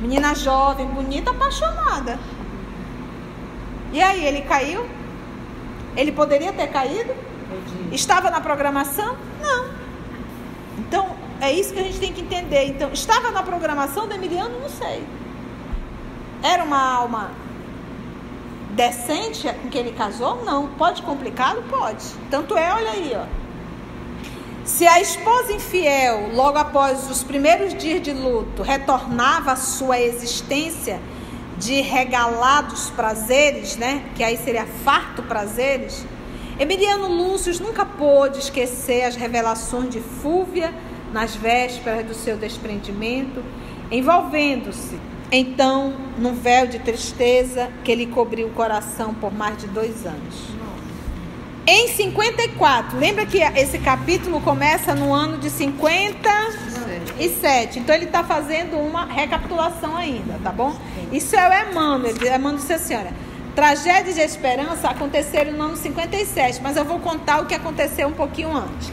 Menina 0.00 0.32
jovem, 0.32 0.86
bonita, 0.86 1.32
apaixonada. 1.32 2.20
E 3.92 4.00
aí, 4.00 4.24
ele 4.24 4.42
caiu? 4.42 4.86
Ele 5.96 6.12
poderia 6.12 6.52
ter 6.52 6.68
caído? 6.68 7.12
Estava 7.90 8.30
na 8.30 8.40
programação? 8.40 9.16
Não. 9.42 9.74
Então, 10.78 11.23
é 11.40 11.52
isso 11.52 11.72
que 11.72 11.80
a 11.80 11.82
gente 11.82 11.98
tem 11.98 12.12
que 12.12 12.20
entender. 12.20 12.66
Então, 12.66 12.90
estava 12.92 13.30
na 13.30 13.42
programação 13.42 14.06
do 14.06 14.14
Emiliano? 14.14 14.60
Não 14.60 14.68
sei. 14.68 15.04
Era 16.42 16.64
uma 16.64 16.80
alma 16.80 17.30
decente 18.70 19.48
com 19.62 19.68
quem 19.68 19.82
ele 19.82 19.92
casou? 19.92 20.44
Não. 20.44 20.68
Pode 20.68 21.02
complicá-lo? 21.02 21.62
Pode. 21.64 22.04
Tanto 22.30 22.56
é, 22.56 22.72
olha 22.72 22.90
aí, 22.90 23.12
ó. 23.14 23.24
Se 24.64 24.86
a 24.86 24.98
esposa 25.00 25.52
infiel, 25.52 26.30
logo 26.34 26.56
após 26.56 27.10
os 27.10 27.22
primeiros 27.22 27.74
dias 27.74 28.00
de 28.00 28.12
luto, 28.12 28.62
retornava 28.62 29.52
à 29.52 29.56
sua 29.56 30.00
existência 30.00 30.98
de 31.58 31.82
regalados 31.82 32.90
prazeres, 32.90 33.76
né? 33.76 34.04
Que 34.14 34.24
aí 34.24 34.38
seria 34.38 34.66
farto 34.84 35.22
prazeres. 35.22 36.06
Emiliano 36.58 37.08
Lúcio 37.08 37.52
nunca 37.62 37.84
pôde 37.84 38.38
esquecer 38.38 39.02
as 39.04 39.16
revelações 39.16 39.90
de 39.90 40.00
Fúvia 40.00 40.72
nas 41.14 41.36
vésperas 41.36 42.04
do 42.04 42.12
seu 42.12 42.36
desprendimento, 42.36 43.40
envolvendo-se 43.88 44.98
então 45.30 45.94
num 46.18 46.34
véu 46.34 46.66
de 46.66 46.80
tristeza 46.80 47.70
que 47.84 47.94
lhe 47.94 48.06
cobriu 48.06 48.48
o 48.48 48.50
coração 48.50 49.14
por 49.14 49.32
mais 49.32 49.56
de 49.56 49.68
dois 49.68 50.04
anos. 50.04 50.54
Em 51.66 51.88
54, 51.88 52.98
lembra 52.98 53.24
que 53.24 53.38
esse 53.38 53.78
capítulo 53.78 54.40
começa 54.40 54.94
no 54.94 55.14
ano 55.14 55.38
de 55.38 55.48
50? 55.48 56.74
e 57.18 57.28
7. 57.28 57.78
Então 57.78 57.94
ele 57.94 58.06
está 58.06 58.24
fazendo 58.24 58.76
uma 58.76 59.06
recapitulação 59.06 59.96
ainda, 59.96 60.38
tá 60.42 60.50
bom? 60.50 60.74
Isso 61.12 61.36
é 61.36 61.48
o 61.48 61.70
Emmanuel. 61.70 62.14
Emmanuel 62.16 62.56
disse 62.56 62.72
assim: 62.72 62.96
olha, 62.96 63.12
tragédias 63.54 64.16
de 64.16 64.20
esperança 64.20 64.88
aconteceram 64.88 65.52
no 65.52 65.62
ano 65.62 65.76
57, 65.76 66.60
mas 66.60 66.76
eu 66.76 66.84
vou 66.84 66.98
contar 66.98 67.40
o 67.40 67.46
que 67.46 67.54
aconteceu 67.54 68.08
um 68.08 68.12
pouquinho 68.12 68.54
antes. 68.54 68.92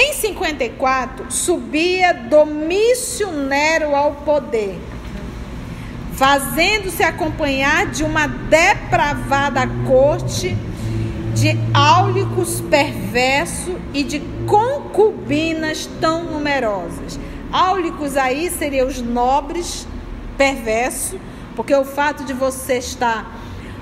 Em 0.00 0.12
54, 0.12 1.26
subia 1.28 2.14
Domício 2.14 3.32
Nero 3.32 3.96
ao 3.96 4.12
poder, 4.12 4.78
fazendo-se 6.12 7.02
acompanhar 7.02 7.86
de 7.86 8.04
uma 8.04 8.28
depravada 8.28 9.62
corte 9.88 10.56
de 11.34 11.58
áulicos 11.74 12.60
perversos 12.60 13.74
e 13.92 14.04
de 14.04 14.20
concubinas 14.46 15.90
tão 16.00 16.22
numerosas. 16.22 17.18
Áulicos 17.50 18.16
aí 18.16 18.50
seriam 18.50 18.86
os 18.86 19.02
nobres 19.02 19.84
perversos, 20.36 21.18
porque 21.56 21.74
o 21.74 21.84
fato 21.84 22.22
de 22.22 22.32
você 22.32 22.78
estar 22.78 23.36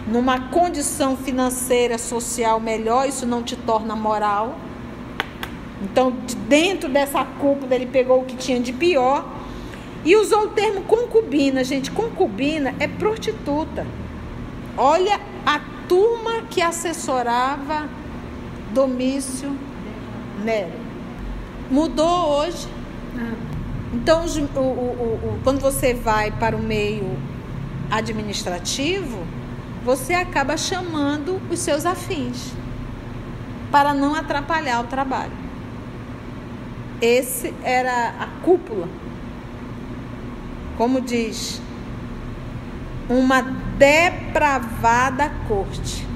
numa 0.07 0.49
condição 0.49 1.15
financeira, 1.15 1.99
social 1.99 2.59
melhor, 2.59 3.07
isso 3.07 3.27
não 3.27 3.43
te 3.43 3.55
torna 3.55 3.95
moral. 3.95 4.57
Então, 5.91 6.13
dentro 6.49 6.89
dessa 6.89 7.25
cúpula, 7.25 7.75
ele 7.75 7.87
pegou 7.87 8.21
o 8.21 8.25
que 8.25 8.37
tinha 8.37 8.59
de 8.59 8.73
pior 8.73 9.25
e 10.05 10.17
usou 10.17 10.47
o 10.47 10.49
termo 10.49 10.83
concubina. 10.83 11.63
Gente, 11.63 11.93
concubina 11.93 12.75
é 12.81 12.89
prostituta. 12.89 13.87
Olha 14.77 15.21
a 15.47 15.61
turma 15.89 16.43
que 16.51 16.61
assessorava 16.61 17.89
Domício 18.75 19.57
Nero. 20.45 20.73
Mudou 21.71 22.31
hoje. 22.31 22.67
Então, 23.95 24.25
o, 24.27 24.59
o, 24.59 24.61
o, 24.61 25.41
quando 25.45 25.61
você 25.61 25.95
vai 25.95 26.33
para 26.33 26.57
o 26.57 26.63
meio 26.63 27.17
administrativo, 27.91 29.19
você 29.85 30.15
acaba 30.15 30.57
chamando 30.57 31.41
os 31.49 31.61
seus 31.61 31.87
afins 31.87 32.53
para 33.71 33.95
não 33.95 34.17
atrapalhar 34.17 34.81
o 34.81 34.85
trabalho. 34.85 35.46
Esse 37.01 37.53
era 37.63 38.15
a 38.19 38.27
cúpula. 38.43 38.89
Como 40.77 41.01
diz 41.01 41.61
uma 43.09 43.43
depravada 43.43 45.31
corte. 45.47 46.07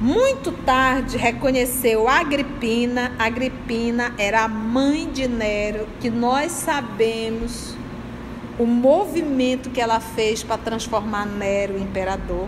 Muito 0.00 0.52
tarde 0.52 1.16
reconheceu 1.16 2.08
Agripina. 2.08 3.12
Agripina 3.18 4.12
era 4.18 4.44
a 4.44 4.48
mãe 4.48 5.08
de 5.10 5.26
Nero, 5.26 5.88
que 6.00 6.10
nós 6.10 6.52
sabemos 6.52 7.74
o 8.58 8.66
movimento 8.66 9.70
que 9.70 9.80
ela 9.80 10.00
fez 10.00 10.42
para 10.42 10.58
transformar 10.58 11.26
Nero 11.26 11.78
em 11.78 11.82
imperador. 11.82 12.46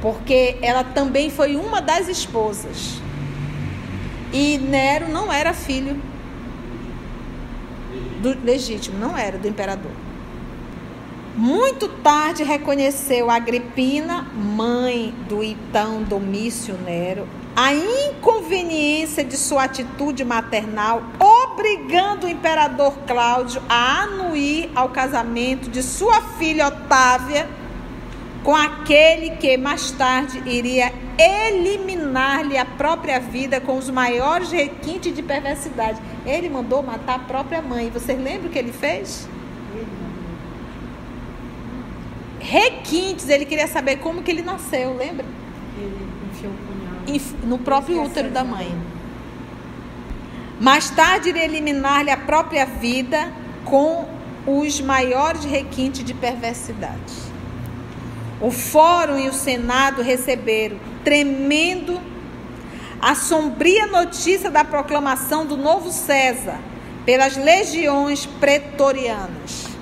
Porque 0.00 0.56
ela 0.62 0.84
também 0.84 1.30
foi 1.30 1.56
uma 1.56 1.80
das 1.80 2.08
esposas. 2.08 3.03
E 4.34 4.58
Nero 4.58 5.08
não 5.08 5.32
era 5.32 5.54
filho 5.54 5.96
do 8.20 8.36
legítimo, 8.44 8.98
não 8.98 9.16
era 9.16 9.38
do 9.38 9.46
imperador. 9.46 9.92
Muito 11.36 11.86
tarde 11.88 12.42
reconheceu 12.42 13.30
Agripina, 13.30 14.22
mãe 14.34 15.14
do 15.28 15.40
então 15.40 16.02
Domício 16.02 16.74
Nero, 16.78 17.28
a 17.54 17.72
inconveniência 17.72 19.24
de 19.24 19.36
sua 19.36 19.64
atitude 19.64 20.24
maternal, 20.24 21.04
obrigando 21.20 22.26
o 22.26 22.30
imperador 22.30 22.92
Cláudio 23.06 23.62
a 23.68 24.02
anuir 24.02 24.68
ao 24.74 24.88
casamento 24.88 25.70
de 25.70 25.80
sua 25.80 26.20
filha 26.38 26.66
Otávia 26.66 27.48
com 28.44 28.54
aquele 28.54 29.30
que 29.30 29.56
mais 29.56 29.90
tarde 29.90 30.40
iria 30.46 30.92
eliminar-lhe 31.18 32.56
a 32.56 32.64
própria 32.64 33.18
vida 33.18 33.60
com 33.60 33.76
os 33.76 33.90
maiores 33.90 34.52
requintes 34.52 35.12
de 35.12 35.22
perversidade. 35.22 36.00
Ele 36.24 36.48
mandou 36.48 36.82
matar 36.82 37.16
a 37.16 37.18
própria 37.20 37.60
mãe. 37.60 37.90
Vocês 37.90 38.20
lembram 38.22 38.48
o 38.48 38.52
que 38.52 38.58
ele 38.58 38.72
fez? 38.72 39.26
requintes, 42.44 43.28
ele 43.30 43.46
queria 43.46 43.66
saber 43.66 43.96
como 43.96 44.22
que 44.22 44.30
ele 44.30 44.42
nasceu, 44.42 44.94
lembra? 44.94 45.24
Ele 45.78 45.96
enfiou 46.30 46.52
o 46.52 46.56
punhal. 46.56 47.48
No 47.48 47.58
próprio 47.58 48.02
útero 48.02 48.30
da 48.30 48.44
mãe. 48.44 48.76
Mais 50.60 50.90
tarde, 50.90 51.30
ele 51.30 51.40
eliminar-lhe 51.40 52.10
a 52.10 52.16
própria 52.16 52.66
vida 52.66 53.32
com 53.64 54.06
os 54.46 54.80
maiores 54.80 55.44
requintes 55.44 56.04
de 56.04 56.12
perversidade. 56.12 57.33
O 58.40 58.50
Fórum 58.50 59.18
e 59.18 59.28
o 59.28 59.32
Senado 59.32 60.02
receberam, 60.02 60.76
tremendo, 61.02 62.00
a 63.00 63.14
sombria 63.14 63.86
notícia 63.86 64.50
da 64.50 64.64
proclamação 64.64 65.46
do 65.46 65.56
novo 65.56 65.90
César 65.90 66.58
pelas 67.04 67.36
legiões 67.36 68.26
pretorianas 68.26 69.74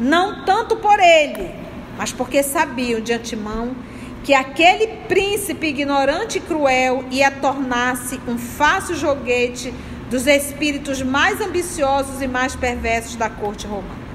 não 0.00 0.46
tanto 0.46 0.76
por 0.76 0.98
ele, 0.98 1.50
mas 1.98 2.10
porque 2.10 2.42
sabiam 2.42 3.00
de 3.00 3.12
antemão 3.12 3.76
que 4.24 4.32
aquele 4.32 4.86
príncipe 5.08 5.66
ignorante 5.66 6.38
e 6.38 6.40
cruel 6.40 7.04
ia 7.10 7.30
tornar-se 7.30 8.18
um 8.26 8.38
fácil 8.38 8.96
joguete 8.96 9.72
dos 10.08 10.26
espíritos 10.26 11.02
mais 11.02 11.40
ambiciosos 11.40 12.22
e 12.22 12.26
mais 12.26 12.56
perversos 12.56 13.16
da 13.16 13.28
corte 13.28 13.66
romana. 13.66 14.10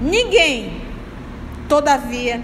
Ninguém, 0.00 0.80
todavia, 1.70 2.42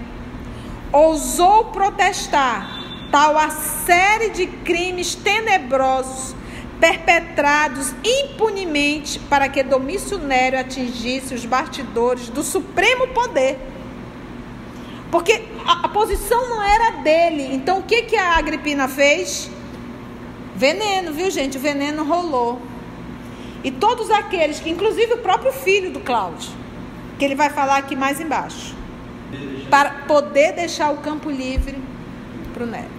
ousou 0.91 1.65
protestar 1.65 2.81
tal 3.11 3.37
a 3.37 3.49
série 3.49 4.29
de 4.29 4.47
crimes 4.47 5.15
tenebrosos 5.15 6.33
perpetrados 6.79 7.93
impunemente 8.03 9.19
para 9.19 9.49
que 9.49 9.63
Domício 9.63 10.17
Nero 10.17 10.57
atingisse 10.57 11.33
os 11.33 11.45
bastidores 11.45 12.29
do 12.29 12.41
supremo 12.41 13.07
poder. 13.09 13.59
Porque 15.11 15.43
a, 15.65 15.85
a, 15.85 15.89
posição 15.89 16.47
não 16.49 16.63
era 16.63 17.01
dele. 17.01 17.53
Então 17.53 17.79
o 17.79 17.83
que, 17.83 18.03
que 18.03 18.15
a 18.15 18.37
Agripina 18.37 18.87
fez? 18.87 19.49
Veneno, 20.55 21.11
viu 21.11 21.29
gente? 21.31 21.57
O 21.57 21.61
veneno 21.61 22.03
rolou. 22.03 22.61
E 23.63 23.71
todos 23.71 24.09
aqueles, 24.11 24.63
inclusive 24.65 25.13
o 25.13 25.17
próprio 25.17 25.51
filho 25.51 25.91
do 25.91 25.99
Cláudio, 25.99 26.51
que 27.17 27.25
ele 27.25 27.35
vai 27.35 27.49
falar 27.49 27.77
aqui 27.77 27.95
mais 27.95 28.19
embaixo, 28.21 28.76
para 29.69 29.89
poder 30.07 30.53
deixar 30.53 30.91
o 30.91 30.97
campo 30.97 31.29
livre 31.29 31.77
para 32.53 32.63
o 32.63 32.67
Nero. 32.67 32.97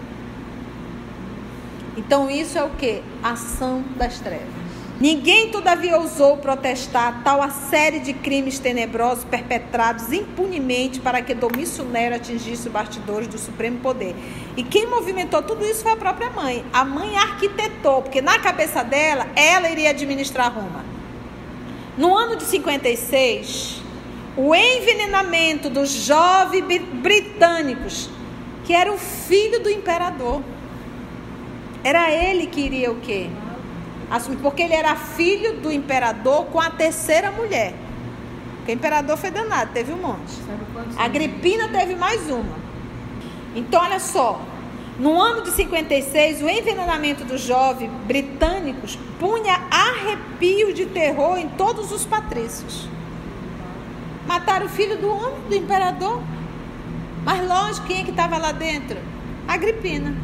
Então 1.96 2.31
isso 2.31 2.57
é 2.57 2.62
o 2.62 2.70
que? 2.70 3.02
Ação 3.22 3.83
das 3.96 4.20
trevas. 4.20 4.68
Ninguém, 5.00 5.50
todavia, 5.50 5.96
ousou 5.96 6.38
protestar 6.38 7.22
tal 7.22 7.40
a 7.40 7.50
série 7.50 8.00
de 8.00 8.12
crimes 8.12 8.59
tenebrosos 8.59 9.22
perpetrados 9.22 10.12
impunemente 10.12 10.98
para 10.98 11.22
que 11.22 11.35
Domício 11.35 11.85
Nero 11.85 12.16
atingisse 12.16 12.66
os 12.66 12.72
bastidores 12.72 13.28
do 13.28 13.38
supremo 13.38 13.78
poder. 13.78 14.16
E 14.57 14.62
quem 14.64 14.88
movimentou 14.88 15.40
tudo 15.40 15.64
isso 15.64 15.83
foi 15.83 15.92
a 15.92 15.96
própria 15.96 16.31
mãe. 16.31 16.64
A 16.72 16.85
mãe 16.85 17.16
arquitetou, 17.16 18.02
porque 18.02 18.20
na 18.20 18.40
cabeça 18.40 18.83
dela, 18.83 19.28
ela 19.37 19.70
iria 19.70 19.90
administrar 19.90 20.52
Roma. 20.52 20.85
No 21.96 22.16
ano 22.16 22.35
de 22.35 22.42
56, 22.44 23.81
o 24.38 24.55
envenenamento 24.55 25.68
dos 25.68 25.90
jovens 25.90 26.62
britânicos, 27.03 28.09
que 28.64 28.72
era 28.72 28.92
o 28.92 28.96
filho 28.96 29.61
do 29.61 29.68
imperador. 29.68 30.40
Era 31.83 32.09
ele 32.12 32.46
que 32.46 32.61
iria 32.61 32.92
o 32.92 33.01
quê? 33.01 33.29
Assumir, 34.09 34.38
porque 34.38 34.62
ele 34.62 34.74
era 34.74 34.94
filho 34.94 35.55
do 35.55 35.72
imperador 35.72 36.46
com 36.46 36.61
a 36.61 36.70
terceira 36.70 37.33
mulher. 37.33 37.74
Porque 38.59 38.70
o 38.70 38.74
imperador 38.74 39.16
foi 39.16 39.33
danado, 39.33 39.72
teve 39.72 39.92
um 39.92 39.96
monte. 39.96 40.35
A 40.96 41.07
Agripina 41.07 41.68
teve 41.68 41.96
mais 41.96 42.31
uma. 42.31 42.57
Então, 43.57 43.83
olha 43.83 43.98
só. 43.98 44.40
No 45.01 45.20
ano 45.20 45.42
de 45.42 45.51
56, 45.51 46.42
o 46.42 46.48
envenenamento 46.48 47.24
dos 47.24 47.40
jovens 47.40 47.90
britânicos 48.07 48.96
punha 49.18 49.61
arrepio 49.68 50.72
de 50.72 50.87
terror 50.87 51.38
em 51.38 51.48
todos 51.48 51.90
os 51.90 52.05
patrícios. 52.05 52.88
Mataram 54.29 54.67
o 54.67 54.69
filho 54.69 54.99
do 54.99 55.09
homem, 55.09 55.41
do 55.49 55.55
imperador. 55.57 56.23
Mas 57.25 57.49
lógico, 57.49 57.87
quem 57.87 58.03
é 58.03 58.05
que 58.05 58.11
estava 58.11 58.37
lá 58.37 58.53
dentro? 58.53 58.99
Agripina. 59.49 60.14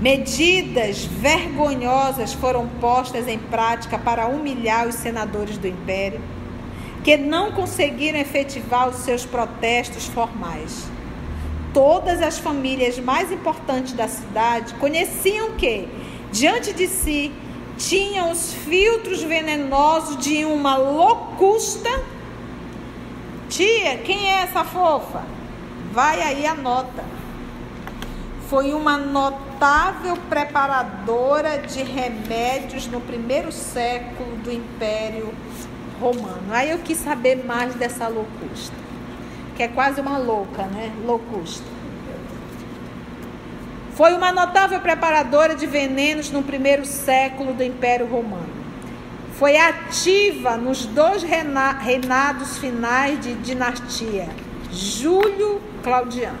Medidas 0.00 1.04
vergonhosas 1.04 2.32
foram 2.32 2.66
postas 2.80 3.28
em 3.28 3.38
prática 3.38 3.96
para 3.96 4.26
humilhar 4.26 4.88
os 4.88 4.96
senadores 4.96 5.56
do 5.56 5.68
império, 5.68 6.20
que 7.04 7.16
não 7.16 7.52
conseguiram 7.52 8.18
efetivar 8.18 8.88
os 8.88 8.96
seus 8.96 9.24
protestos 9.24 10.06
formais. 10.08 10.88
Todas 11.72 12.20
as 12.20 12.40
famílias 12.40 12.98
mais 12.98 13.30
importantes 13.30 13.92
da 13.92 14.08
cidade 14.08 14.74
conheciam 14.74 15.52
que, 15.52 15.88
diante 16.32 16.72
de 16.72 16.88
si, 16.88 17.32
tinha 17.78 18.26
os 18.26 18.52
filtros 18.52 19.22
venenosos 19.22 20.16
de 20.16 20.44
uma 20.44 20.76
locusta. 20.76 21.88
Tia, 23.52 23.98
quem 23.98 24.30
é 24.32 24.44
essa 24.44 24.64
fofa? 24.64 25.22
Vai 25.92 26.22
aí, 26.22 26.46
anota. 26.46 27.04
Foi 28.48 28.72
uma 28.72 28.96
notável 28.96 30.16
preparadora 30.30 31.58
de 31.58 31.82
remédios 31.82 32.86
no 32.86 32.98
primeiro 32.98 33.52
século 33.52 34.38
do 34.38 34.50
Império 34.50 35.34
Romano. 36.00 36.50
Aí 36.50 36.70
eu 36.70 36.78
quis 36.78 36.96
saber 36.96 37.44
mais 37.44 37.74
dessa 37.74 38.08
locusta, 38.08 38.74
que 39.54 39.62
é 39.62 39.68
quase 39.68 40.00
uma 40.00 40.16
louca, 40.16 40.62
né? 40.62 40.90
Locusta. 41.04 41.66
Foi 43.94 44.14
uma 44.14 44.32
notável 44.32 44.80
preparadora 44.80 45.54
de 45.54 45.66
venenos 45.66 46.30
no 46.30 46.42
primeiro 46.42 46.86
século 46.86 47.52
do 47.52 47.62
Império 47.62 48.06
Romano. 48.06 48.61
Foi 49.42 49.56
ativa 49.56 50.56
nos 50.56 50.86
dois 50.86 51.24
reinados 51.24 52.58
finais 52.58 53.18
de 53.18 53.34
dinastia, 53.34 54.28
Júlio 54.70 55.60
Claudiano. 55.82 56.38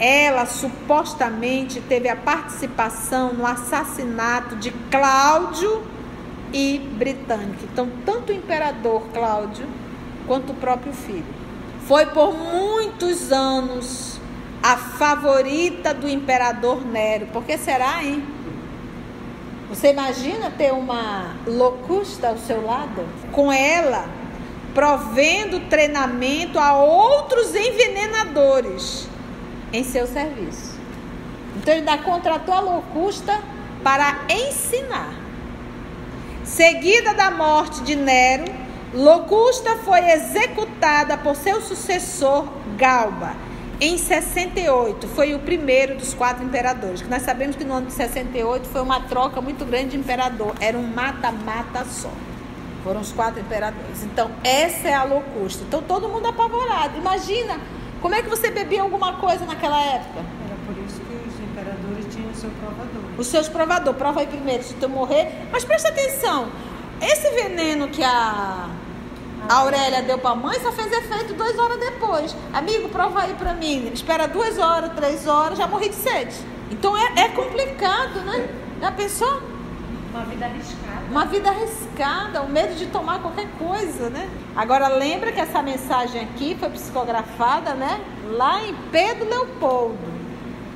Ela 0.00 0.46
supostamente 0.46 1.80
teve 1.80 2.08
a 2.08 2.16
participação 2.16 3.32
no 3.34 3.46
assassinato 3.46 4.56
de 4.56 4.72
Cláudio 4.90 5.80
e 6.52 6.80
Britânico. 6.98 7.62
Então, 7.72 7.88
tanto 8.04 8.32
o 8.32 8.34
imperador 8.34 9.02
Cláudio 9.12 9.68
quanto 10.26 10.50
o 10.50 10.56
próprio 10.56 10.92
filho. 10.92 11.24
Foi 11.86 12.06
por 12.06 12.36
muitos 12.36 13.30
anos 13.30 14.18
a 14.60 14.76
favorita 14.76 15.94
do 15.94 16.08
imperador 16.08 16.84
Nero. 16.84 17.26
Por 17.26 17.44
que 17.44 17.56
será, 17.56 18.02
hein? 18.02 18.33
Você 19.74 19.90
imagina 19.90 20.52
ter 20.52 20.72
uma 20.72 21.34
locusta 21.44 22.28
ao 22.28 22.38
seu 22.38 22.64
lado? 22.64 23.04
Com 23.32 23.52
ela, 23.52 24.08
provendo 24.72 25.68
treinamento 25.68 26.60
a 26.60 26.80
outros 26.80 27.52
envenenadores 27.56 29.08
em 29.72 29.82
seu 29.82 30.06
serviço. 30.06 30.78
Então 31.56 31.74
ele 31.74 31.80
ainda 31.90 31.98
contratou 32.04 32.54
a 32.54 32.60
locusta 32.60 33.40
para 33.82 34.20
ensinar. 34.30 35.12
Seguida 36.44 37.12
da 37.12 37.32
morte 37.32 37.82
de 37.82 37.96
Nero, 37.96 38.44
Locusta 38.94 39.78
foi 39.78 40.08
executada 40.08 41.18
por 41.18 41.34
seu 41.34 41.60
sucessor 41.60 42.46
Galba 42.76 43.43
em 43.84 43.98
68 43.98 45.06
foi 45.08 45.34
o 45.34 45.38
primeiro 45.40 45.96
dos 45.96 46.14
quatro 46.14 46.42
imperadores. 46.42 47.02
Que 47.02 47.08
nós 47.08 47.22
sabemos 47.22 47.54
que 47.54 47.64
no 47.64 47.74
ano 47.74 47.86
de 47.86 47.92
68 47.92 48.66
foi 48.68 48.80
uma 48.80 49.00
troca 49.00 49.40
muito 49.40 49.64
grande 49.64 49.90
de 49.90 49.96
imperador. 49.98 50.54
Era 50.60 50.78
um 50.78 50.86
mata-mata 50.86 51.84
só. 51.84 52.10
Foram 52.82 53.00
os 53.00 53.12
quatro 53.12 53.40
imperadores. 53.40 54.02
Então, 54.02 54.30
essa 54.42 54.88
é 54.88 54.94
a 54.94 55.04
locusta. 55.04 55.64
Então, 55.64 55.82
todo 55.82 56.08
mundo 56.08 56.26
apavorado. 56.26 56.96
Imagina 56.98 57.60
como 58.00 58.14
é 58.14 58.22
que 58.22 58.28
você 58.28 58.50
bebia 58.50 58.82
alguma 58.82 59.14
coisa 59.14 59.44
naquela 59.44 59.80
época. 59.82 60.20
Era 60.46 60.56
por 60.66 60.84
isso 60.84 61.00
que 61.00 61.28
os 61.28 61.40
imperadores 61.40 62.14
tinham 62.14 62.30
o 62.30 62.34
seu 62.34 62.50
provador. 62.50 63.02
Os 63.18 63.26
seus 63.26 63.48
provadores. 63.48 63.98
Prova 63.98 64.20
aí 64.20 64.26
primeiro 64.26 64.62
se 64.62 64.74
tu 64.74 64.88
morrer. 64.88 65.48
Mas 65.52 65.64
presta 65.64 65.88
atenção. 65.88 66.48
Esse 67.00 67.30
veneno 67.30 67.88
que 67.88 68.02
a 68.02 68.70
a 69.48 69.54
Aurélia 69.56 70.02
deu 70.02 70.18
para 70.18 70.30
a 70.30 70.34
mãe, 70.34 70.58
só 70.60 70.72
fez 70.72 70.90
efeito 70.90 71.34
duas 71.34 71.58
horas 71.58 71.78
depois. 71.78 72.34
Amigo, 72.52 72.88
prova 72.88 73.22
aí 73.22 73.34
para 73.34 73.54
mim. 73.54 73.90
Espera 73.92 74.26
duas 74.26 74.58
horas, 74.58 74.92
três 74.94 75.26
horas, 75.26 75.58
já 75.58 75.66
morri 75.66 75.88
de 75.88 75.96
sede. 75.96 76.34
Então 76.70 76.96
é, 76.96 77.12
é 77.16 77.28
complicado, 77.28 78.20
né? 78.20 78.48
Já 78.80 78.92
pensou? 78.92 79.42
Uma 80.12 80.24
vida 80.24 80.46
arriscada. 80.46 81.04
Uma 81.10 81.24
vida 81.26 81.50
arriscada, 81.50 82.42
o 82.42 82.48
medo 82.48 82.74
de 82.74 82.86
tomar 82.86 83.20
qualquer 83.20 83.48
coisa, 83.58 84.08
né? 84.10 84.28
Agora 84.54 84.88
lembra 84.88 85.32
que 85.32 85.40
essa 85.40 85.62
mensagem 85.62 86.22
aqui 86.22 86.56
foi 86.58 86.70
psicografada, 86.70 87.74
né? 87.74 88.00
Lá 88.30 88.62
em 88.62 88.74
Pedro 88.90 89.28
Leopoldo. 89.28 90.14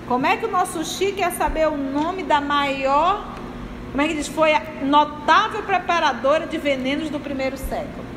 Como 0.06 0.26
é 0.26 0.36
que 0.36 0.44
o 0.44 0.50
nosso 0.50 0.84
Chico 0.84 1.18
quer 1.18 1.32
saber 1.32 1.68
o 1.68 1.76
nome 1.76 2.22
da 2.22 2.40
maior, 2.40 3.36
como 3.90 4.02
é 4.02 4.08
que 4.08 4.14
diz? 4.14 4.28
Foi 4.28 4.52
a 4.52 4.62
notável 4.82 5.62
preparadora 5.62 6.46
de 6.46 6.58
venenos 6.58 7.10
do 7.10 7.18
primeiro 7.18 7.56
século. 7.56 8.07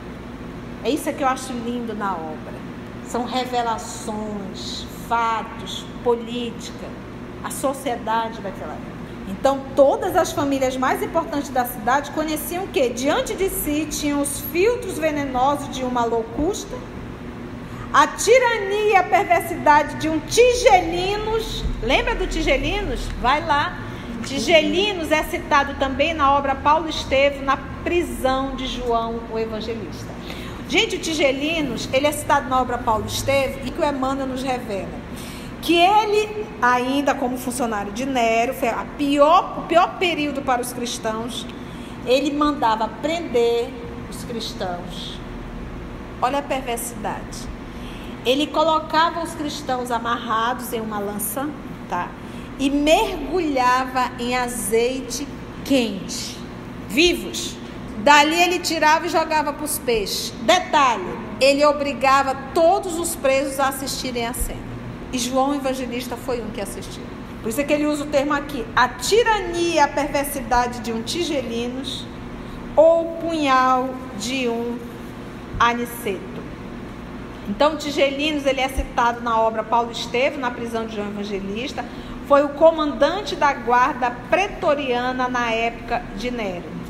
É 0.84 0.90
isso 0.90 1.12
que 1.14 1.24
eu 1.24 1.28
acho 1.28 1.54
lindo 1.54 1.94
na 1.94 2.14
obra. 2.14 2.54
São 3.06 3.26
revelações, 3.26 4.86
fatos, 5.08 5.86
política, 6.04 6.88
a 7.44 7.50
sociedade 7.52 8.42
daquela 8.42 8.74
época. 8.74 8.92
Então, 9.28 9.62
todas 9.76 10.16
as 10.16 10.32
famílias 10.32 10.76
mais 10.76 11.02
importantes 11.02 11.50
da 11.50 11.66
cidade 11.66 12.12
conheciam 12.12 12.68
que 12.68 12.90
diante 12.90 13.34
de 13.34 13.50
si 13.50 13.88
tinham 13.90 14.22
os 14.22 14.42
filtros 14.52 14.98
venenosos 14.98 15.70
de 15.70 15.84
uma 15.84 16.04
locusta, 16.04 16.76
a 17.94 18.08
tirania 18.08 18.92
e 18.92 18.96
a 18.96 19.04
perversidade 19.04 19.96
de 19.96 20.10
um 20.10 20.20
Tigelinos. 20.20 21.64
Lembra 21.84 22.16
do 22.16 22.26
Tigelinos? 22.26 23.02
Vai 23.22 23.46
lá. 23.46 23.78
Tigelinos 24.26 25.12
é 25.12 25.24
citado 25.24 25.76
também 25.76 26.14
na 26.14 26.32
obra 26.32 26.56
Paulo 26.56 26.88
Estevo, 26.88 27.44
na 27.44 27.58
prisão 27.84 28.56
de 28.56 28.68
João 28.68 29.20
o 29.32 29.38
Evangelista. 29.38 30.21
Gente, 30.72 30.96
o 30.96 31.00
Tigelinos, 31.00 31.90
ele 31.92 32.08
é 32.08 32.14
citado 32.14 32.48
na 32.48 32.62
obra 32.62 32.78
Paulo 32.78 33.06
Esteve 33.06 33.68
e 33.68 33.72
que 33.72 33.82
o 33.82 33.84
Emmanuel 33.84 34.26
nos 34.26 34.42
revela. 34.42 35.02
Que 35.62 35.76
ele, 35.76 36.48
ainda 36.62 37.14
como 37.14 37.38
funcionário 37.38 37.92
de 37.92 38.06
Nero, 38.06 38.54
foi 38.54 38.70
a 38.70 38.86
pior, 38.98 39.60
o 39.60 39.62
pior 39.64 39.98
período 40.00 40.42
para 40.42 40.62
os 40.62 40.72
cristãos, 40.72 41.46
ele 42.06 42.32
mandava 42.32 42.88
prender 42.88 43.70
os 44.10 44.24
cristãos. 44.24 45.20
Olha 46.22 46.40
a 46.40 46.42
perversidade. 46.42 47.40
Ele 48.26 48.48
colocava 48.48 49.22
os 49.22 49.34
cristãos 49.34 49.92
amarrados 49.92 50.72
em 50.72 50.80
uma 50.80 51.00
lança, 51.00 51.50
tá? 51.90 52.08
E 52.58 52.70
mergulhava 52.70 54.10
em 54.18 54.38
azeite 54.38 55.28
quente, 55.66 56.38
vivos. 56.88 57.58
Dali 58.04 58.42
ele 58.42 58.60
tirava 58.60 59.06
e 59.06 59.10
jogava 59.10 59.54
para 59.54 59.66
os 59.66 59.78
peixes. 59.78 60.34
Detalhe: 60.42 61.18
ele 61.40 61.64
obrigava 61.66 62.36
todos 62.54 63.00
os 63.00 63.16
presos 63.16 63.60
a 63.60 63.68
assistirem 63.70 64.26
a 64.26 64.34
cena. 64.34 64.72
E 65.14 65.18
João 65.18 65.54
Evangelista 65.54 66.16
foi 66.16 66.42
um 66.42 66.50
que 66.52 66.62
assistiu. 66.62 67.04
Por 67.42 67.50
isso 67.50 67.60
é 67.60 67.64
que 67.64 67.74
ele 67.74 67.86
usa 67.86 68.04
o 68.04 68.08
termo 68.08 68.34
aqui: 68.34 68.66
a 68.76 68.90
tirania 68.90 69.76
e 69.76 69.80
a 69.80 69.88
perversidade 69.88 70.80
de 70.80 70.92
um 70.92 71.02
tigelinos 71.02 72.06
ou 72.76 73.14
o 73.14 73.18
punhal 73.18 73.90
de 74.18 74.48
um 74.48 74.78
aniceto. 75.60 76.42
Então, 77.50 77.76
Tigelinos 77.76 78.46
ele 78.46 78.62
é 78.62 78.70
citado 78.70 79.22
na 79.22 79.40
obra 79.40 79.64
Paulo 79.64 79.92
Estevam, 79.92 80.40
na 80.40 80.52
prisão 80.52 80.86
de 80.86 80.96
João 80.96 81.10
Evangelista. 81.10 81.84
Foi 82.28 82.44
o 82.44 82.50
comandante 82.50 83.36
da 83.36 83.54
guarda 83.54 84.12
pretoriana 84.30 85.28
na 85.28 85.52
época 85.52 86.02
de 86.16 86.32
Nero. 86.32 86.81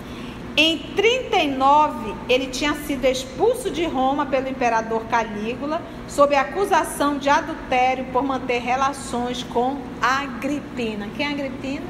Em 0.57 0.77
39, 0.77 2.13
ele 2.27 2.47
tinha 2.47 2.73
sido 2.73 3.05
expulso 3.05 3.71
de 3.71 3.85
Roma 3.85 4.25
pelo 4.25 4.49
imperador 4.49 5.05
Calígula 5.05 5.81
sob 6.09 6.35
acusação 6.35 7.17
de 7.17 7.29
adultério 7.29 8.05
por 8.11 8.21
manter 8.21 8.59
relações 8.59 9.43
com 9.43 9.77
Agripina. 10.01 11.07
Quem 11.15 11.25
é 11.25 11.29
Agripina? 11.29 11.85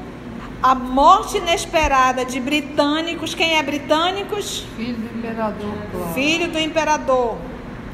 A 0.62 0.76
morte 0.76 1.38
inesperada 1.38 2.24
de 2.24 2.38
britânicos. 2.38 3.34
Quem 3.34 3.58
é 3.58 3.62
britânicos? 3.64 4.64
Filho 4.76 4.96
do 4.96 5.18
imperador. 5.18 5.74
Claro. 5.90 6.14
Filho 6.14 6.48
do 6.52 6.58
imperador, 6.60 7.38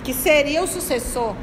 que 0.04 0.12
seria 0.12 0.62
o 0.62 0.66
sucessor. 0.66 1.34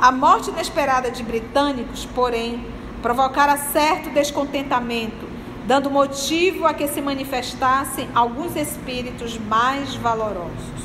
A 0.00 0.10
morte 0.10 0.50
inesperada 0.50 1.12
de 1.12 1.22
britânicos, 1.22 2.08
porém, 2.12 2.66
provocara 3.00 3.56
certo 3.56 4.10
descontentamento 4.10 5.31
dando 5.66 5.90
motivo 5.90 6.66
a 6.66 6.74
que 6.74 6.88
se 6.88 7.00
manifestassem 7.00 8.08
alguns 8.14 8.56
espíritos 8.56 9.38
mais 9.38 9.94
valorosos. 9.94 10.82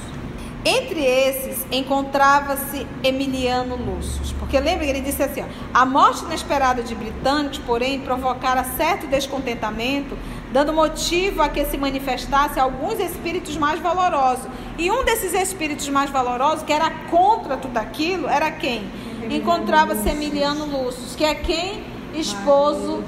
Entre 0.66 1.00
esses 1.00 1.66
encontrava-se 1.72 2.86
Emiliano 3.02 3.78
Lúcio, 3.78 4.36
porque 4.38 4.60
lembra 4.60 4.84
que 4.84 4.92
ele 4.92 5.02
disse 5.02 5.24
assim: 5.24 5.42
ó, 5.42 5.46
a 5.74 5.86
morte 5.86 6.26
inesperada 6.26 6.84
de 6.84 6.94
britânicos, 6.94 7.58
porém, 7.60 8.02
provocara 8.02 8.66
certo 8.76 9.08
descontentamento, 9.08 10.18
dando 10.52 10.74
motivo 10.74 11.42
a 11.42 11.48
que 11.48 11.64
se 11.66 11.78
manifestassem 11.78 12.62
alguns 12.62 13.00
espíritos 13.00 13.56
mais 13.56 13.80
valorosos. 13.80 14.48
E 14.78 14.92
um 14.92 15.06
desses 15.06 15.34
espíritos 15.34 15.88
mais 15.88 16.10
valorosos, 16.10 16.64
que 16.64 16.74
era 16.74 16.90
contra 17.10 17.56
tudo 17.56 17.78
aquilo, 17.78 18.28
era 18.28 18.52
quem? 18.52 18.90
Encontrava-se 19.30 20.10
Emiliano 20.10 20.66
Lúcio, 20.66 21.18
que 21.18 21.24
é 21.24 21.36
quem? 21.36 21.82
Esposo 22.14 23.04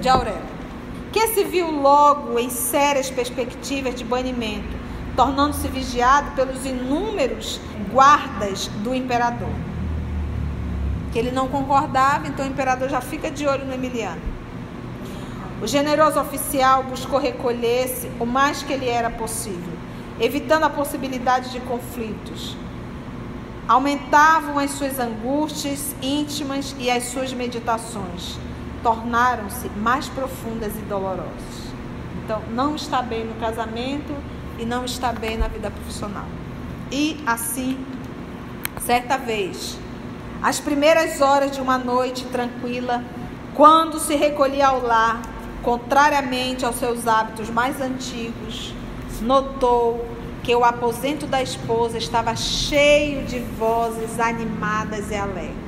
de 0.00 0.08
Aurélio 0.08 0.45
que 1.16 1.28
se 1.28 1.44
viu 1.44 1.70
logo 1.70 2.38
em 2.38 2.50
sérias 2.50 3.08
perspectivas 3.08 3.94
de 3.94 4.04
banimento, 4.04 4.76
tornando-se 5.16 5.66
vigiado 5.66 6.32
pelos 6.32 6.66
inúmeros 6.66 7.58
guardas 7.90 8.66
do 8.84 8.94
imperador. 8.94 9.48
Que 11.10 11.18
ele 11.18 11.30
não 11.30 11.48
concordava, 11.48 12.28
então 12.28 12.44
o 12.44 12.48
imperador 12.50 12.90
já 12.90 13.00
fica 13.00 13.30
de 13.30 13.46
olho 13.46 13.64
no 13.64 13.72
Emiliano. 13.72 14.20
O 15.62 15.66
generoso 15.66 16.20
oficial 16.20 16.82
buscou 16.82 17.18
recolher-se 17.18 18.10
o 18.20 18.26
mais 18.26 18.62
que 18.62 18.76
lhe 18.76 18.90
era 18.90 19.08
possível, 19.08 19.72
evitando 20.20 20.64
a 20.64 20.70
possibilidade 20.70 21.50
de 21.50 21.60
conflitos. 21.60 22.54
Aumentavam 23.66 24.58
as 24.58 24.72
suas 24.72 24.98
angústias 24.98 25.96
íntimas 26.02 26.76
e 26.78 26.90
as 26.90 27.04
suas 27.04 27.32
meditações 27.32 28.38
tornaram-se 28.86 29.68
mais 29.70 30.08
profundas 30.08 30.72
e 30.76 30.82
dolorosas. 30.82 31.72
Então, 32.22 32.40
não 32.52 32.76
está 32.76 33.02
bem 33.02 33.24
no 33.24 33.34
casamento 33.34 34.14
e 34.60 34.64
não 34.64 34.84
está 34.84 35.10
bem 35.12 35.36
na 35.36 35.48
vida 35.48 35.72
profissional. 35.72 36.26
E 36.92 37.20
assim, 37.26 37.84
certa 38.80 39.18
vez, 39.18 39.76
às 40.40 40.60
primeiras 40.60 41.20
horas 41.20 41.50
de 41.50 41.60
uma 41.60 41.76
noite 41.76 42.26
tranquila, 42.26 43.02
quando 43.56 43.98
se 43.98 44.14
recolhia 44.14 44.68
ao 44.68 44.80
lar, 44.80 45.20
contrariamente 45.64 46.64
aos 46.64 46.76
seus 46.76 47.08
hábitos 47.08 47.50
mais 47.50 47.80
antigos, 47.80 48.72
notou 49.20 50.06
que 50.44 50.54
o 50.54 50.64
aposento 50.64 51.26
da 51.26 51.42
esposa 51.42 51.98
estava 51.98 52.36
cheio 52.36 53.26
de 53.26 53.40
vozes 53.40 54.20
animadas 54.20 55.10
e 55.10 55.16
alegres. 55.16 55.65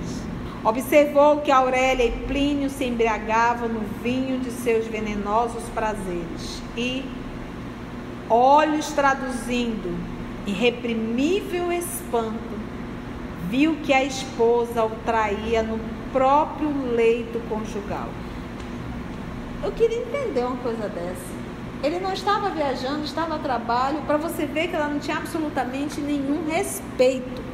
Observou 0.69 1.39
que 1.39 1.51
Aurélia 1.51 2.05
e 2.05 2.11
Plínio 2.27 2.69
se 2.69 2.85
embriagavam 2.85 3.71
no 3.71 3.81
vinho 4.03 4.39
de 4.39 4.51
seus 4.51 4.87
venenosos 4.87 5.63
prazeres 5.75 6.63
e, 6.77 7.03
olhos 8.29 8.93
traduzindo 8.93 9.99
irreprimível 10.47 11.73
espanto, 11.73 12.59
viu 13.49 13.77
que 13.83 13.95
a 13.95 14.05
esposa 14.05 14.85
o 14.85 14.91
traía 15.07 15.63
no 15.63 15.81
próprio 16.13 16.71
leito 16.95 17.41
conjugal. 17.49 18.11
Eu 19.65 19.73
queria 19.73 20.03
entender 20.03 20.45
uma 20.45 20.59
coisa 20.59 20.87
dessa. 20.87 21.39
Ele 21.83 21.99
não 21.99 22.13
estava 22.13 22.51
viajando, 22.51 23.05
estava 23.05 23.37
a 23.37 23.39
trabalho, 23.39 24.03
para 24.03 24.19
você 24.19 24.45
ver 24.45 24.69
que 24.69 24.77
ela 24.77 24.89
não 24.89 24.99
tinha 24.99 25.17
absolutamente 25.17 25.99
nenhum 25.99 26.47
respeito. 26.47 27.48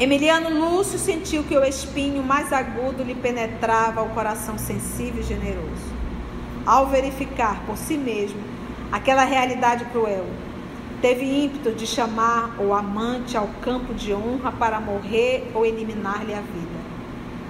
Emiliano 0.00 0.48
Lúcio 0.48 0.98
sentiu 0.98 1.44
que 1.44 1.56
o 1.56 1.62
espinho 1.62 2.22
mais 2.22 2.52
agudo 2.52 3.02
lhe 3.02 3.14
penetrava 3.14 4.02
o 4.02 4.08
coração 4.10 4.56
sensível 4.56 5.20
e 5.20 5.24
generoso. 5.24 5.92
Ao 6.64 6.86
verificar 6.86 7.62
por 7.66 7.76
si 7.76 7.96
mesmo 7.96 8.40
aquela 8.90 9.22
realidade 9.24 9.84
cruel, 9.86 10.26
teve 11.02 11.24
ímpeto 11.24 11.72
de 11.72 11.86
chamar 11.86 12.56
o 12.58 12.72
amante 12.72 13.36
ao 13.36 13.48
campo 13.60 13.92
de 13.92 14.14
honra 14.14 14.50
para 14.50 14.80
morrer 14.80 15.50
ou 15.54 15.66
eliminar-lhe 15.66 16.32
a 16.32 16.40
vida, 16.40 16.80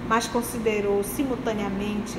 mas 0.09 0.27
considerou 0.27 1.01
simultaneamente 1.01 2.17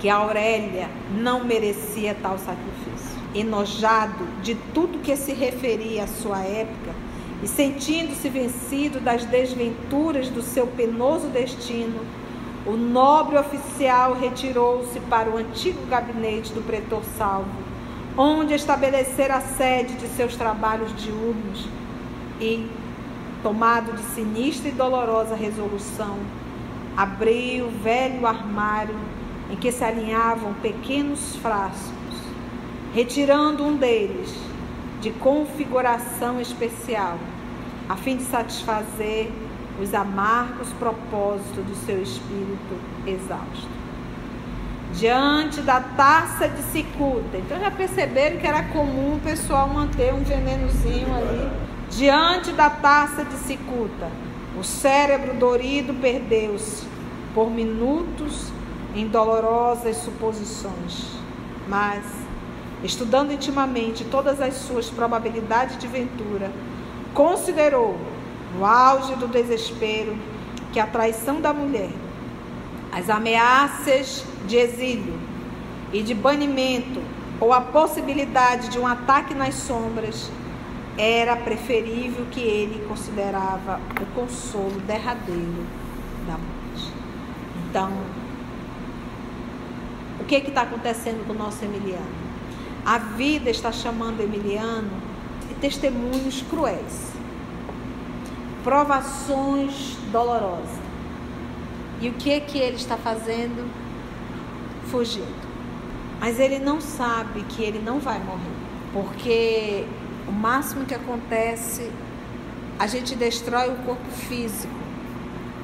que 0.00 0.08
Aurélia 0.10 0.90
não 1.16 1.44
merecia 1.44 2.16
tal 2.20 2.36
sacrifício. 2.36 3.14
Enojado 3.34 4.26
de 4.42 4.54
tudo 4.74 4.98
que 4.98 5.16
se 5.16 5.32
referia 5.32 6.04
à 6.04 6.06
sua 6.06 6.40
época 6.40 7.03
e 7.44 7.46
sentindo-se 7.46 8.28
vencido 8.28 8.98
das 8.98 9.24
desventuras 9.24 10.28
do 10.28 10.42
seu 10.42 10.66
penoso 10.66 11.28
destino, 11.28 12.00
o 12.66 12.72
nobre 12.72 13.36
oficial 13.36 14.14
retirou-se 14.14 14.98
para 15.00 15.30
o 15.30 15.36
antigo 15.36 15.86
gabinete 15.86 16.52
do 16.52 16.66
pretor 16.66 17.04
Salvo 17.16 17.74
onde 18.16 18.54
estabelecer 18.54 19.30
a 19.30 19.40
sede 19.40 19.94
de 19.94 20.06
seus 20.08 20.36
trabalhos 20.36 20.94
diurnos 20.96 21.66
e, 22.40 22.68
tomado 23.42 23.92
de 23.92 24.02
sinistra 24.14 24.68
e 24.68 24.72
dolorosa 24.72 25.34
resolução, 25.34 26.16
abriu 26.96 27.66
o 27.66 27.70
velho 27.70 28.26
armário 28.26 28.94
em 29.50 29.56
que 29.56 29.72
se 29.72 29.82
alinhavam 29.82 30.54
pequenos 30.54 31.36
frascos, 31.36 31.92
retirando 32.94 33.64
um 33.64 33.76
deles 33.76 34.32
de 35.00 35.10
configuração 35.10 36.40
especial, 36.40 37.18
a 37.88 37.96
fim 37.96 38.16
de 38.16 38.24
satisfazer 38.24 39.30
os 39.80 39.92
amargos 39.92 40.68
propósitos 40.78 41.64
do 41.64 41.74
seu 41.84 42.02
espírito 42.02 42.78
exausto 43.06 43.84
diante 44.94 45.60
da 45.60 45.80
taça 45.80 46.48
de 46.48 46.62
cicuta. 46.62 47.36
Então 47.36 47.58
já 47.58 47.70
perceberam 47.70 48.38
que 48.38 48.46
era 48.46 48.62
comum 48.64 49.16
o 49.16 49.20
pessoal 49.20 49.68
manter 49.68 50.14
um 50.14 50.22
venenozinho 50.22 51.14
ali 51.14 51.50
diante 51.90 52.52
da 52.52 52.70
taça 52.70 53.24
de 53.24 53.34
cicuta. 53.34 54.08
O 54.58 54.62
cérebro 54.62 55.34
dorido 55.34 55.92
perdeu-se 55.94 56.86
por 57.34 57.50
minutos 57.50 58.52
em 58.94 59.08
dolorosas 59.08 59.96
suposições. 59.96 61.06
Mas, 61.68 62.04
estudando 62.84 63.32
intimamente 63.32 64.04
todas 64.04 64.40
as 64.40 64.54
suas 64.54 64.88
probabilidades 64.88 65.76
de 65.78 65.88
ventura, 65.88 66.52
considerou, 67.14 67.96
no 68.56 68.64
auge 68.64 69.14
do 69.14 69.28
desespero, 69.28 70.16
que 70.72 70.80
a 70.80 70.86
traição 70.86 71.40
da 71.40 71.52
mulher 71.52 71.90
as 72.94 73.10
ameaças 73.10 74.24
de 74.46 74.56
exílio 74.56 75.18
e 75.92 76.00
de 76.00 76.14
banimento 76.14 77.02
ou 77.40 77.52
a 77.52 77.60
possibilidade 77.60 78.68
de 78.68 78.78
um 78.78 78.86
ataque 78.86 79.34
nas 79.34 79.54
sombras, 79.54 80.30
era 80.96 81.34
preferível 81.34 82.24
que 82.30 82.40
ele 82.40 82.86
considerava 82.86 83.80
o 84.00 84.06
consolo 84.14 84.78
derradeiro 84.86 85.66
da 86.24 86.34
morte. 86.34 86.92
Então, 87.68 87.90
o 90.20 90.24
que 90.24 90.36
está 90.36 90.62
acontecendo 90.62 91.26
com 91.26 91.32
o 91.32 91.36
nosso 91.36 91.64
Emiliano? 91.64 92.24
A 92.86 92.98
vida 92.98 93.50
está 93.50 93.72
chamando 93.72 94.20
Emiliano 94.20 95.02
testemunhos 95.64 96.42
cruéis, 96.50 97.10
provações 98.62 99.96
dolorosas. 100.12 100.78
E 102.02 102.10
o 102.10 102.12
que 102.12 102.32
é 102.32 102.40
que 102.40 102.58
ele 102.58 102.76
está 102.76 102.98
fazendo? 102.98 103.66
Fugindo. 104.90 105.48
Mas 106.20 106.38
ele 106.38 106.58
não 106.58 106.82
sabe 106.82 107.44
que 107.44 107.62
ele 107.62 107.78
não 107.78 107.98
vai 107.98 108.22
morrer, 108.22 108.42
porque 108.92 109.86
o 110.28 110.32
máximo 110.32 110.84
que 110.84 110.94
acontece, 110.94 111.90
a 112.78 112.86
gente 112.86 113.16
destrói 113.16 113.70
o 113.70 113.76
corpo 113.86 114.10
físico, 114.28 114.74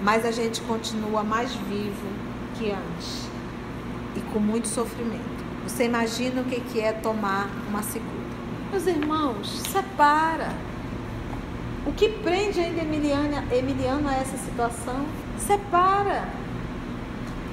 mas 0.03 0.25
a 0.25 0.31
gente 0.31 0.63
continua 0.63 1.23
mais 1.23 1.53
vivo 1.53 2.09
que 2.55 2.71
antes 2.71 3.29
e 4.17 4.21
com 4.33 4.39
muito 4.39 4.67
sofrimento. 4.67 5.45
Você 5.65 5.85
imagina 5.85 6.41
o 6.41 6.45
que 6.47 6.81
é 6.81 6.91
tomar 6.91 7.51
uma 7.69 7.83
segunda? 7.83 8.20
Meus 8.71 8.87
irmãos, 8.87 9.63
separa. 9.73 10.53
O 11.85 11.93
que 11.93 12.09
prende 12.09 12.61
ainda 12.61 12.83
Emiliana, 12.83 13.45
Emiliano 13.51 14.09
a 14.09 14.15
essa 14.15 14.37
situação? 14.37 15.07
Separa. 15.39 16.29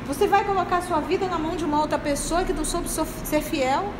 Você 0.06 0.28
vai 0.28 0.44
colocar 0.44 0.82
sua 0.84 1.00
vida 1.00 1.28
na 1.28 1.40
mão 1.40 1.56
de 1.56 1.66
uma 1.66 1.82
outra 1.82 1.98
pessoa 1.98 2.44
que 2.44 2.54
não 2.54 2.64
soube 2.64 2.88
ser 2.88 3.42
fiel, 3.42 3.92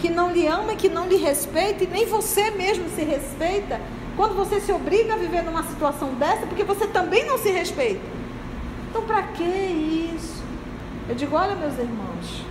que 0.00 0.10
não 0.10 0.32
lhe 0.32 0.48
ama 0.48 0.74
que 0.74 0.88
não 0.88 1.06
lhe 1.06 1.16
respeita, 1.16 1.84
e 1.84 1.86
nem 1.86 2.06
você 2.06 2.50
mesmo 2.50 2.90
se 2.90 3.02
respeita, 3.04 3.80
quando 4.16 4.34
você 4.34 4.60
se 4.60 4.72
obriga 4.72 5.14
a 5.14 5.16
viver 5.16 5.42
numa 5.42 5.62
situação 5.62 6.12
dessa, 6.14 6.44
porque 6.46 6.64
você 6.64 6.88
também 6.88 7.24
não 7.24 7.38
se 7.38 7.50
respeita. 7.50 8.02
Então, 8.90 9.02
para 9.02 9.22
que 9.22 9.44
isso? 9.44 10.42
Eu 11.08 11.14
digo: 11.14 11.36
olha, 11.36 11.54
meus 11.54 11.78
irmãos, 11.78 12.44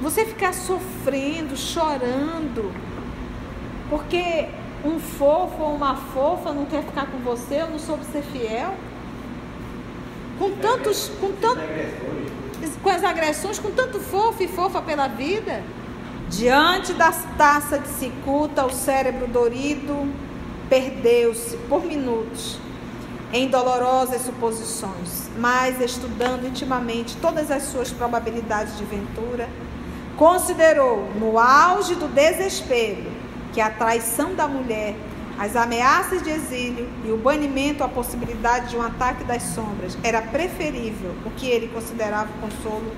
você 0.00 0.24
ficar 0.24 0.52
sofrendo, 0.52 1.56
chorando, 1.56 2.72
porque 3.88 4.48
um 4.84 4.98
fofo 4.98 5.62
ou 5.62 5.74
uma 5.74 5.96
fofa 5.96 6.52
não 6.52 6.66
quer 6.66 6.82
ficar 6.82 7.06
com 7.06 7.18
você 7.18 7.62
ou 7.62 7.70
não 7.70 7.78
soube 7.78 8.04
ser 8.04 8.22
fiel? 8.22 8.74
Com 10.38 10.52
tantos, 10.52 11.10
com 11.20 11.32
tanto, 11.32 11.60
com 12.82 12.90
as 12.90 13.02
agressões, 13.02 13.58
com 13.58 13.70
tanto 13.70 13.98
fofo 13.98 14.42
e 14.42 14.48
fofa 14.48 14.82
pela 14.82 15.08
vida? 15.08 15.62
Diante 16.28 16.92
da 16.92 17.12
taça 17.38 17.78
de 17.78 17.88
cicuta, 17.88 18.64
o 18.64 18.70
cérebro 18.70 19.26
dorido 19.28 20.12
perdeu-se 20.68 21.56
por 21.68 21.84
minutos 21.84 22.58
em 23.32 23.48
dolorosas 23.48 24.22
suposições, 24.22 25.28
mas 25.38 25.80
estudando 25.80 26.46
intimamente 26.46 27.16
todas 27.16 27.50
as 27.50 27.64
suas 27.64 27.90
probabilidades 27.90 28.76
de 28.76 28.84
ventura, 28.84 29.48
considerou 30.16 31.10
no 31.14 31.38
auge 31.38 31.94
do 31.94 32.08
desespero 32.08 33.10
que 33.52 33.60
a 33.60 33.70
traição 33.70 34.34
da 34.34 34.48
mulher, 34.48 34.94
as 35.38 35.54
ameaças 35.54 36.22
de 36.22 36.30
exílio 36.30 36.88
e 37.04 37.10
o 37.10 37.18
banimento 37.18 37.84
à 37.84 37.88
possibilidade 37.88 38.70
de 38.70 38.76
um 38.76 38.82
ataque 38.82 39.24
das 39.24 39.42
sombras 39.42 39.96
era 40.02 40.22
preferível 40.22 41.14
o 41.24 41.30
que 41.30 41.46
ele 41.46 41.68
considerava 41.68 42.30
o 42.30 42.40
consolo 42.40 42.90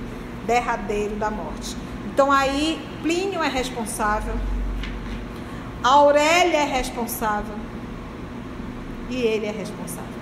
derradeiro 0.47 1.17
da 1.17 1.31
morte. 1.31 1.77
Então 2.07 2.31
aí 2.31 2.81
Plínio 3.03 3.43
é 3.43 3.49
responsável, 3.49 4.35
Aurélia 5.83 6.59
é 6.59 6.65
responsável 6.65 7.55
e 9.11 9.17
ele 9.17 9.47
é 9.47 9.53
responsável. 9.53 10.19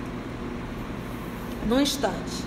Num 1.66 1.80
instante, 1.80 2.44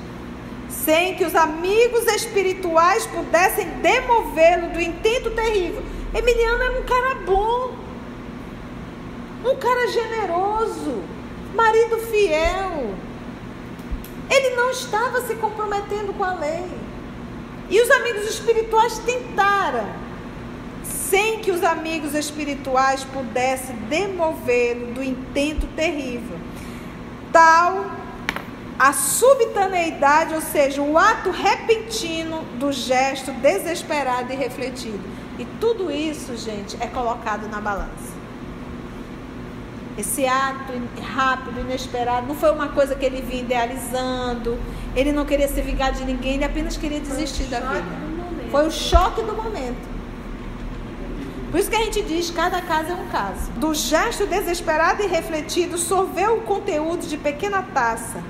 sem 0.89 1.13
que 1.13 1.23
os 1.23 1.35
amigos 1.35 2.07
espirituais 2.07 3.05
pudessem 3.05 3.69
demovê-lo 3.79 4.69
do 4.69 4.81
intento 4.81 5.29
terrível. 5.29 5.83
Emiliano 6.15 6.63
era 6.63 6.79
um 6.79 6.83
cara 6.83 7.13
bom, 7.27 7.75
um 9.45 9.55
cara 9.57 9.87
generoso, 9.91 11.03
marido 11.53 11.99
fiel. 12.09 12.95
Ele 14.31 14.55
não 14.55 14.71
estava 14.71 15.21
se 15.21 15.35
comprometendo 15.35 16.11
com 16.11 16.23
a 16.23 16.33
lei. 16.33 16.65
E 17.69 17.79
os 17.79 17.91
amigos 17.91 18.23
espirituais 18.23 18.97
tentaram, 18.97 19.87
sem 20.83 21.37
que 21.37 21.51
os 21.51 21.63
amigos 21.63 22.15
espirituais 22.15 23.03
pudessem 23.03 23.75
demovê-lo 23.87 24.87
do 24.93 25.03
intento 25.03 25.67
terrível. 25.75 26.39
Tal 27.31 27.98
a 28.79 28.93
subitaneidade, 28.93 30.33
ou 30.33 30.39
seja, 30.39 30.81
o 30.81 30.97
ato 30.97 31.31
repentino 31.31 32.43
do 32.57 32.71
gesto 32.71 33.29
desesperado 33.33 34.31
e 34.31 34.35
refletido. 34.37 35.01
E 35.37 35.43
tudo 35.59 35.91
isso, 35.91 36.37
gente, 36.37 36.77
é 36.79 36.87
colocado 36.87 37.49
na 37.49 37.59
balança. 37.59 38.17
Esse 39.97 40.25
ato 40.25 40.71
rápido, 41.13 41.59
inesperado, 41.59 42.25
não 42.27 42.35
foi 42.35 42.51
uma 42.51 42.69
coisa 42.69 42.95
que 42.95 43.05
ele 43.05 43.21
vinha 43.21 43.41
idealizando, 43.41 44.57
ele 44.95 45.11
não 45.11 45.25
queria 45.25 45.49
se 45.49 45.61
vingar 45.61 45.91
de 45.91 46.05
ninguém, 46.05 46.35
ele 46.35 46.45
apenas 46.45 46.77
queria 46.77 47.01
desistir 47.01 47.43
da 47.43 47.59
vida. 47.59 48.09
Foi 48.49 48.65
o 48.65 48.71
choque 48.71 49.21
do 49.21 49.33
momento. 49.33 49.89
Por 51.51 51.59
isso 51.59 51.69
que 51.69 51.75
a 51.75 51.83
gente 51.83 52.01
diz: 52.01 52.31
cada 52.31 52.61
caso 52.61 52.91
é 52.91 52.95
um 52.95 53.07
caso. 53.07 53.51
Do 53.57 53.73
gesto 53.73 54.25
desesperado 54.25 55.03
e 55.03 55.07
refletido, 55.07 55.77
sorveu 55.77 56.37
o 56.37 56.41
conteúdo 56.41 57.05
de 57.05 57.17
pequena 57.17 57.61
taça, 57.61 58.23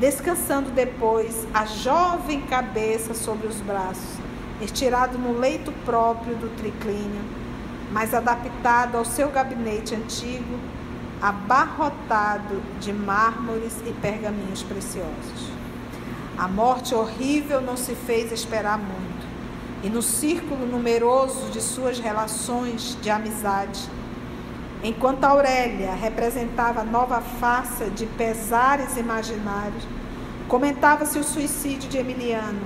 descansando 0.00 0.70
depois 0.70 1.46
a 1.52 1.66
jovem 1.66 2.40
cabeça 2.40 3.12
sobre 3.12 3.46
os 3.46 3.56
braços, 3.56 4.18
estirado 4.62 5.18
no 5.18 5.38
leito 5.38 5.70
próprio 5.84 6.34
do 6.36 6.48
triclínio, 6.56 7.20
mas 7.92 8.14
adaptado 8.14 8.96
ao 8.96 9.04
seu 9.04 9.28
gabinete 9.28 9.94
antigo, 9.94 10.58
abarrotado 11.20 12.62
de 12.80 12.94
mármores 12.94 13.76
e 13.86 13.92
pergaminhos 13.92 14.62
preciosos. 14.62 15.50
A 16.38 16.48
morte 16.48 16.94
horrível 16.94 17.60
não 17.60 17.76
se 17.76 17.94
fez 17.94 18.32
esperar 18.32 18.78
muito, 18.78 19.28
e 19.82 19.90
no 19.90 20.00
círculo 20.00 20.64
numeroso 20.64 21.50
de 21.50 21.60
suas 21.60 21.98
relações 21.98 22.96
de 23.02 23.10
amizade, 23.10 23.86
enquanto 24.82 25.24
Aurélia 25.24 25.92
representava 25.92 26.82
nova 26.82 27.20
face 27.20 27.84
de 27.90 28.06
pesares 28.06 28.96
imaginários, 28.96 29.86
comentava-se 30.48 31.18
o 31.18 31.24
suicídio 31.24 31.88
de 31.88 31.98
Emiliano, 31.98 32.60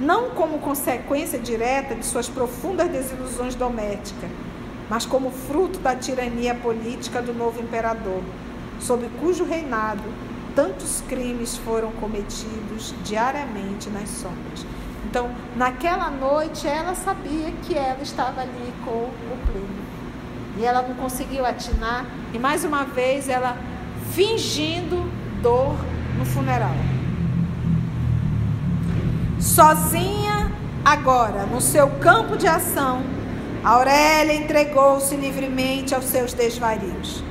não 0.00 0.30
como 0.30 0.58
consequência 0.58 1.38
direta 1.38 1.94
de 1.94 2.04
suas 2.06 2.28
profundas 2.28 2.88
desilusões 2.88 3.54
domésticas, 3.54 4.30
mas 4.88 5.04
como 5.04 5.30
fruto 5.30 5.78
da 5.80 5.94
tirania 5.94 6.54
política 6.54 7.20
do 7.20 7.34
novo 7.34 7.60
imperador, 7.60 8.22
sob 8.80 9.08
cujo 9.20 9.44
reinado 9.44 10.02
tantos 10.54 11.02
crimes 11.08 11.56
foram 11.58 11.92
cometidos 11.92 12.94
diariamente 13.04 13.88
nas 13.90 14.08
sombras. 14.08 14.66
Então, 15.04 15.30
naquela 15.56 16.10
noite, 16.10 16.66
ela 16.66 16.94
sabia 16.94 17.52
que 17.62 17.74
ela 17.74 18.02
estava 18.02 18.40
ali 18.40 18.74
com 18.84 18.90
o 18.90 19.38
Plínio. 19.46 19.77
E 20.58 20.64
ela 20.64 20.82
não 20.82 20.94
conseguiu 20.94 21.46
atinar. 21.46 22.04
E 22.34 22.38
mais 22.38 22.64
uma 22.64 22.84
vez, 22.84 23.28
ela 23.28 23.56
fingindo 24.12 25.08
dor 25.40 25.76
no 26.18 26.24
funeral. 26.24 26.74
Sozinha, 29.38 30.50
agora, 30.84 31.46
no 31.46 31.60
seu 31.60 31.88
campo 32.00 32.36
de 32.36 32.48
ação, 32.48 33.02
Aurélia 33.62 34.34
entregou-se 34.34 35.14
livremente 35.14 35.94
aos 35.94 36.06
seus 36.06 36.32
desvarios, 36.32 37.22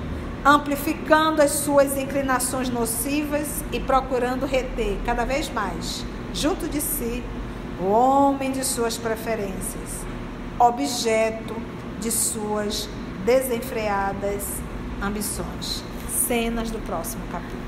amplificando 0.45 1.41
as 1.41 1.51
suas 1.51 1.97
inclinações 1.97 2.69
nocivas 2.69 3.63
e 3.71 3.79
procurando 3.79 4.45
reter 4.45 4.97
cada 5.05 5.25
vez 5.25 5.49
mais, 5.49 6.05
junto 6.33 6.67
de 6.67 6.79
si, 6.79 7.23
o 7.81 7.85
homem 7.85 8.51
de 8.51 8.63
suas 8.63 8.97
preferências, 8.97 10.05
objeto 10.59 11.55
de 11.99 12.11
suas 12.11 12.89
desenfreadas 13.27 14.45
ambições. 15.03 15.83
Cenas 16.09 16.71
do 16.71 16.79
próximo 16.79 17.21
capítulo. 17.29 17.61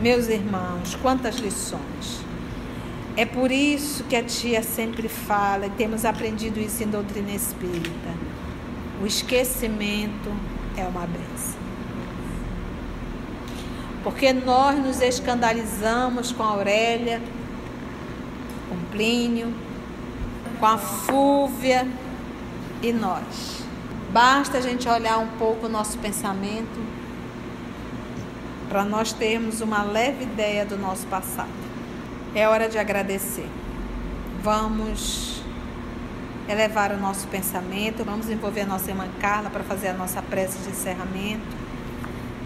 Meus 0.00 0.26
irmãos, 0.26 0.96
quantas 1.00 1.36
lições! 1.36 2.24
É 3.16 3.24
por 3.24 3.52
isso 3.52 4.02
que 4.04 4.16
a 4.16 4.22
tia 4.22 4.64
sempre 4.64 5.08
fala, 5.08 5.66
e 5.66 5.70
temos 5.70 6.04
aprendido 6.04 6.58
isso 6.58 6.82
em 6.82 6.88
doutrina 6.88 7.30
espírita. 7.30 8.10
O 9.00 9.06
esquecimento 9.06 10.30
é 10.76 10.82
uma 10.82 11.06
benção. 11.06 11.60
Porque 14.02 14.32
nós 14.32 14.76
nos 14.78 15.00
escandalizamos 15.00 16.32
com 16.32 16.42
a 16.42 16.48
Aurélia, 16.48 17.22
com 18.68 18.76
Plínio, 18.90 19.54
com 20.58 20.66
a 20.66 20.76
Fúvia 20.76 21.86
e 22.82 22.92
nós. 22.92 23.55
Basta 24.16 24.56
a 24.56 24.60
gente 24.62 24.88
olhar 24.88 25.18
um 25.18 25.28
pouco 25.36 25.66
o 25.66 25.68
nosso 25.68 25.98
pensamento 25.98 26.82
para 28.66 28.82
nós 28.82 29.12
termos 29.12 29.60
uma 29.60 29.82
leve 29.82 30.24
ideia 30.24 30.64
do 30.64 30.78
nosso 30.78 31.06
passado. 31.08 31.50
É 32.34 32.48
hora 32.48 32.66
de 32.66 32.78
agradecer. 32.78 33.46
Vamos 34.42 35.42
elevar 36.48 36.92
o 36.92 36.96
nosso 36.96 37.28
pensamento, 37.28 38.04
vamos 38.04 38.30
envolver 38.30 38.62
a 38.62 38.66
nossa 38.66 38.90
irmã 38.90 39.06
Carla 39.20 39.50
para 39.50 39.62
fazer 39.62 39.88
a 39.88 39.92
nossa 39.92 40.22
prece 40.22 40.60
de 40.60 40.70
encerramento. 40.70 41.54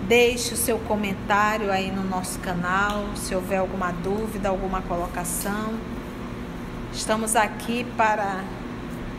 Deixe 0.09 0.55
o 0.55 0.57
seu 0.57 0.77
comentário 0.77 1.71
aí 1.71 1.93
no 1.93 2.03
nosso 2.03 2.41
canal, 2.41 3.05
se 3.15 3.33
houver 3.33 3.59
alguma 3.59 3.93
dúvida, 3.93 4.49
alguma 4.49 4.83
colocação. 4.83 5.75
Estamos 6.93 7.37
aqui 7.37 7.87
para 7.97 8.43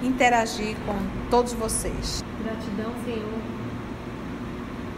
interagir 0.03 0.75
com 0.85 1.29
todos 1.29 1.53
vocês. 1.53 2.23
Gratidão, 2.43 2.93
Senhor, 3.05 3.41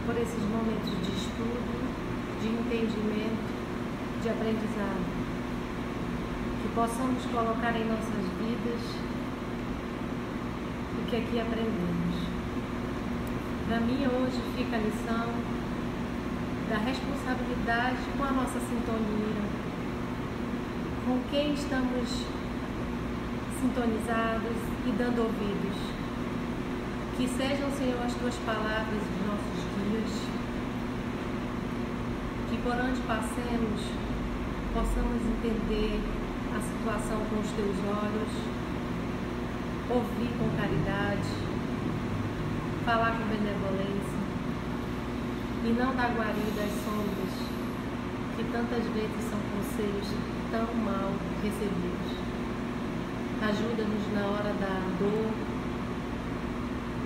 por 0.06 0.16
esses 0.16 0.42
momentos 0.42 0.90
de 1.04 1.12
estudo, 1.16 2.40
de 2.40 2.48
entendimento, 2.48 3.52
de 4.22 4.28
aprendizado 4.28 5.24
possamos 6.74 7.24
colocar 7.26 7.70
em 7.76 7.84
nossas 7.84 8.26
vidas 8.36 8.80
o 10.98 11.06
que 11.08 11.16
aqui 11.16 11.40
aprendemos. 11.40 12.16
Para 13.68 13.80
mim, 13.80 14.04
hoje 14.04 14.42
fica 14.56 14.76
a 14.76 14.80
lição 14.80 15.28
da 16.68 16.78
responsabilidade 16.78 17.98
com 18.18 18.24
a 18.24 18.32
nossa 18.32 18.58
sintonia, 18.58 19.42
com 21.06 21.20
quem 21.30 21.54
estamos 21.54 22.24
sintonizados 23.64 24.60
e 24.86 24.92
dando 24.92 25.24
ouvidos. 25.24 25.78
Que 27.16 27.26
sejam, 27.28 27.70
Senhor, 27.72 28.02
as 28.04 28.12
tuas 28.12 28.34
palavras 28.44 29.00
dos 29.00 29.20
nossos 29.24 29.60
dias, 29.80 30.12
que 32.50 32.56
por 32.60 32.74
onde 32.76 33.00
passemos 33.08 33.80
possamos 34.74 35.22
entender 35.22 36.00
a 36.52 36.60
situação 36.60 37.24
com 37.30 37.40
os 37.40 37.50
teus 37.56 37.76
olhos, 37.88 38.32
ouvir 39.88 40.30
com 40.36 40.48
caridade, 40.60 41.30
falar 42.84 43.16
com 43.16 43.24
benevolência 43.32 44.20
e 45.64 45.68
não 45.72 45.96
dar 45.96 46.12
guarida 46.12 46.60
às 46.60 46.84
sombras 46.84 47.34
que 48.36 48.44
tantas 48.52 48.84
vezes 48.92 49.30
são 49.30 49.38
conselhos 49.54 50.08
tão 50.50 50.74
mal 50.84 51.12
recebidos. 51.42 52.23
Ajuda-nos 53.46 54.12
na 54.14 54.26
hora 54.26 54.54
da 54.54 54.80
dor, 54.98 55.30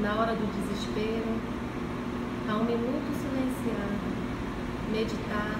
na 0.00 0.14
hora 0.14 0.36
do 0.36 0.46
desespero, 0.54 1.34
a 2.48 2.54
um 2.54 2.64
minuto 2.64 3.12
silenciar, 3.18 3.90
meditar 4.92 5.58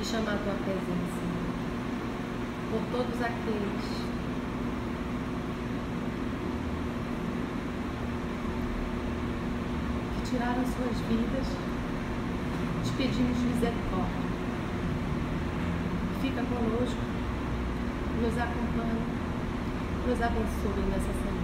e 0.00 0.04
chamar 0.04 0.36
tua 0.38 0.54
presença 0.64 1.30
por 2.70 2.80
todos 2.90 3.22
aqueles 3.22 3.84
que 10.16 10.30
tiraram 10.30 10.64
suas 10.64 10.98
vidas, 11.08 11.46
te 12.84 12.92
pedimos 12.96 13.38
misericórdia. 13.38 14.30
Fica 16.20 16.42
conosco, 16.42 17.00
nos 18.22 18.38
acompanhe, 18.38 19.29
abençoe 20.18 20.82
nessa 20.90 21.12
semana. 21.12 21.39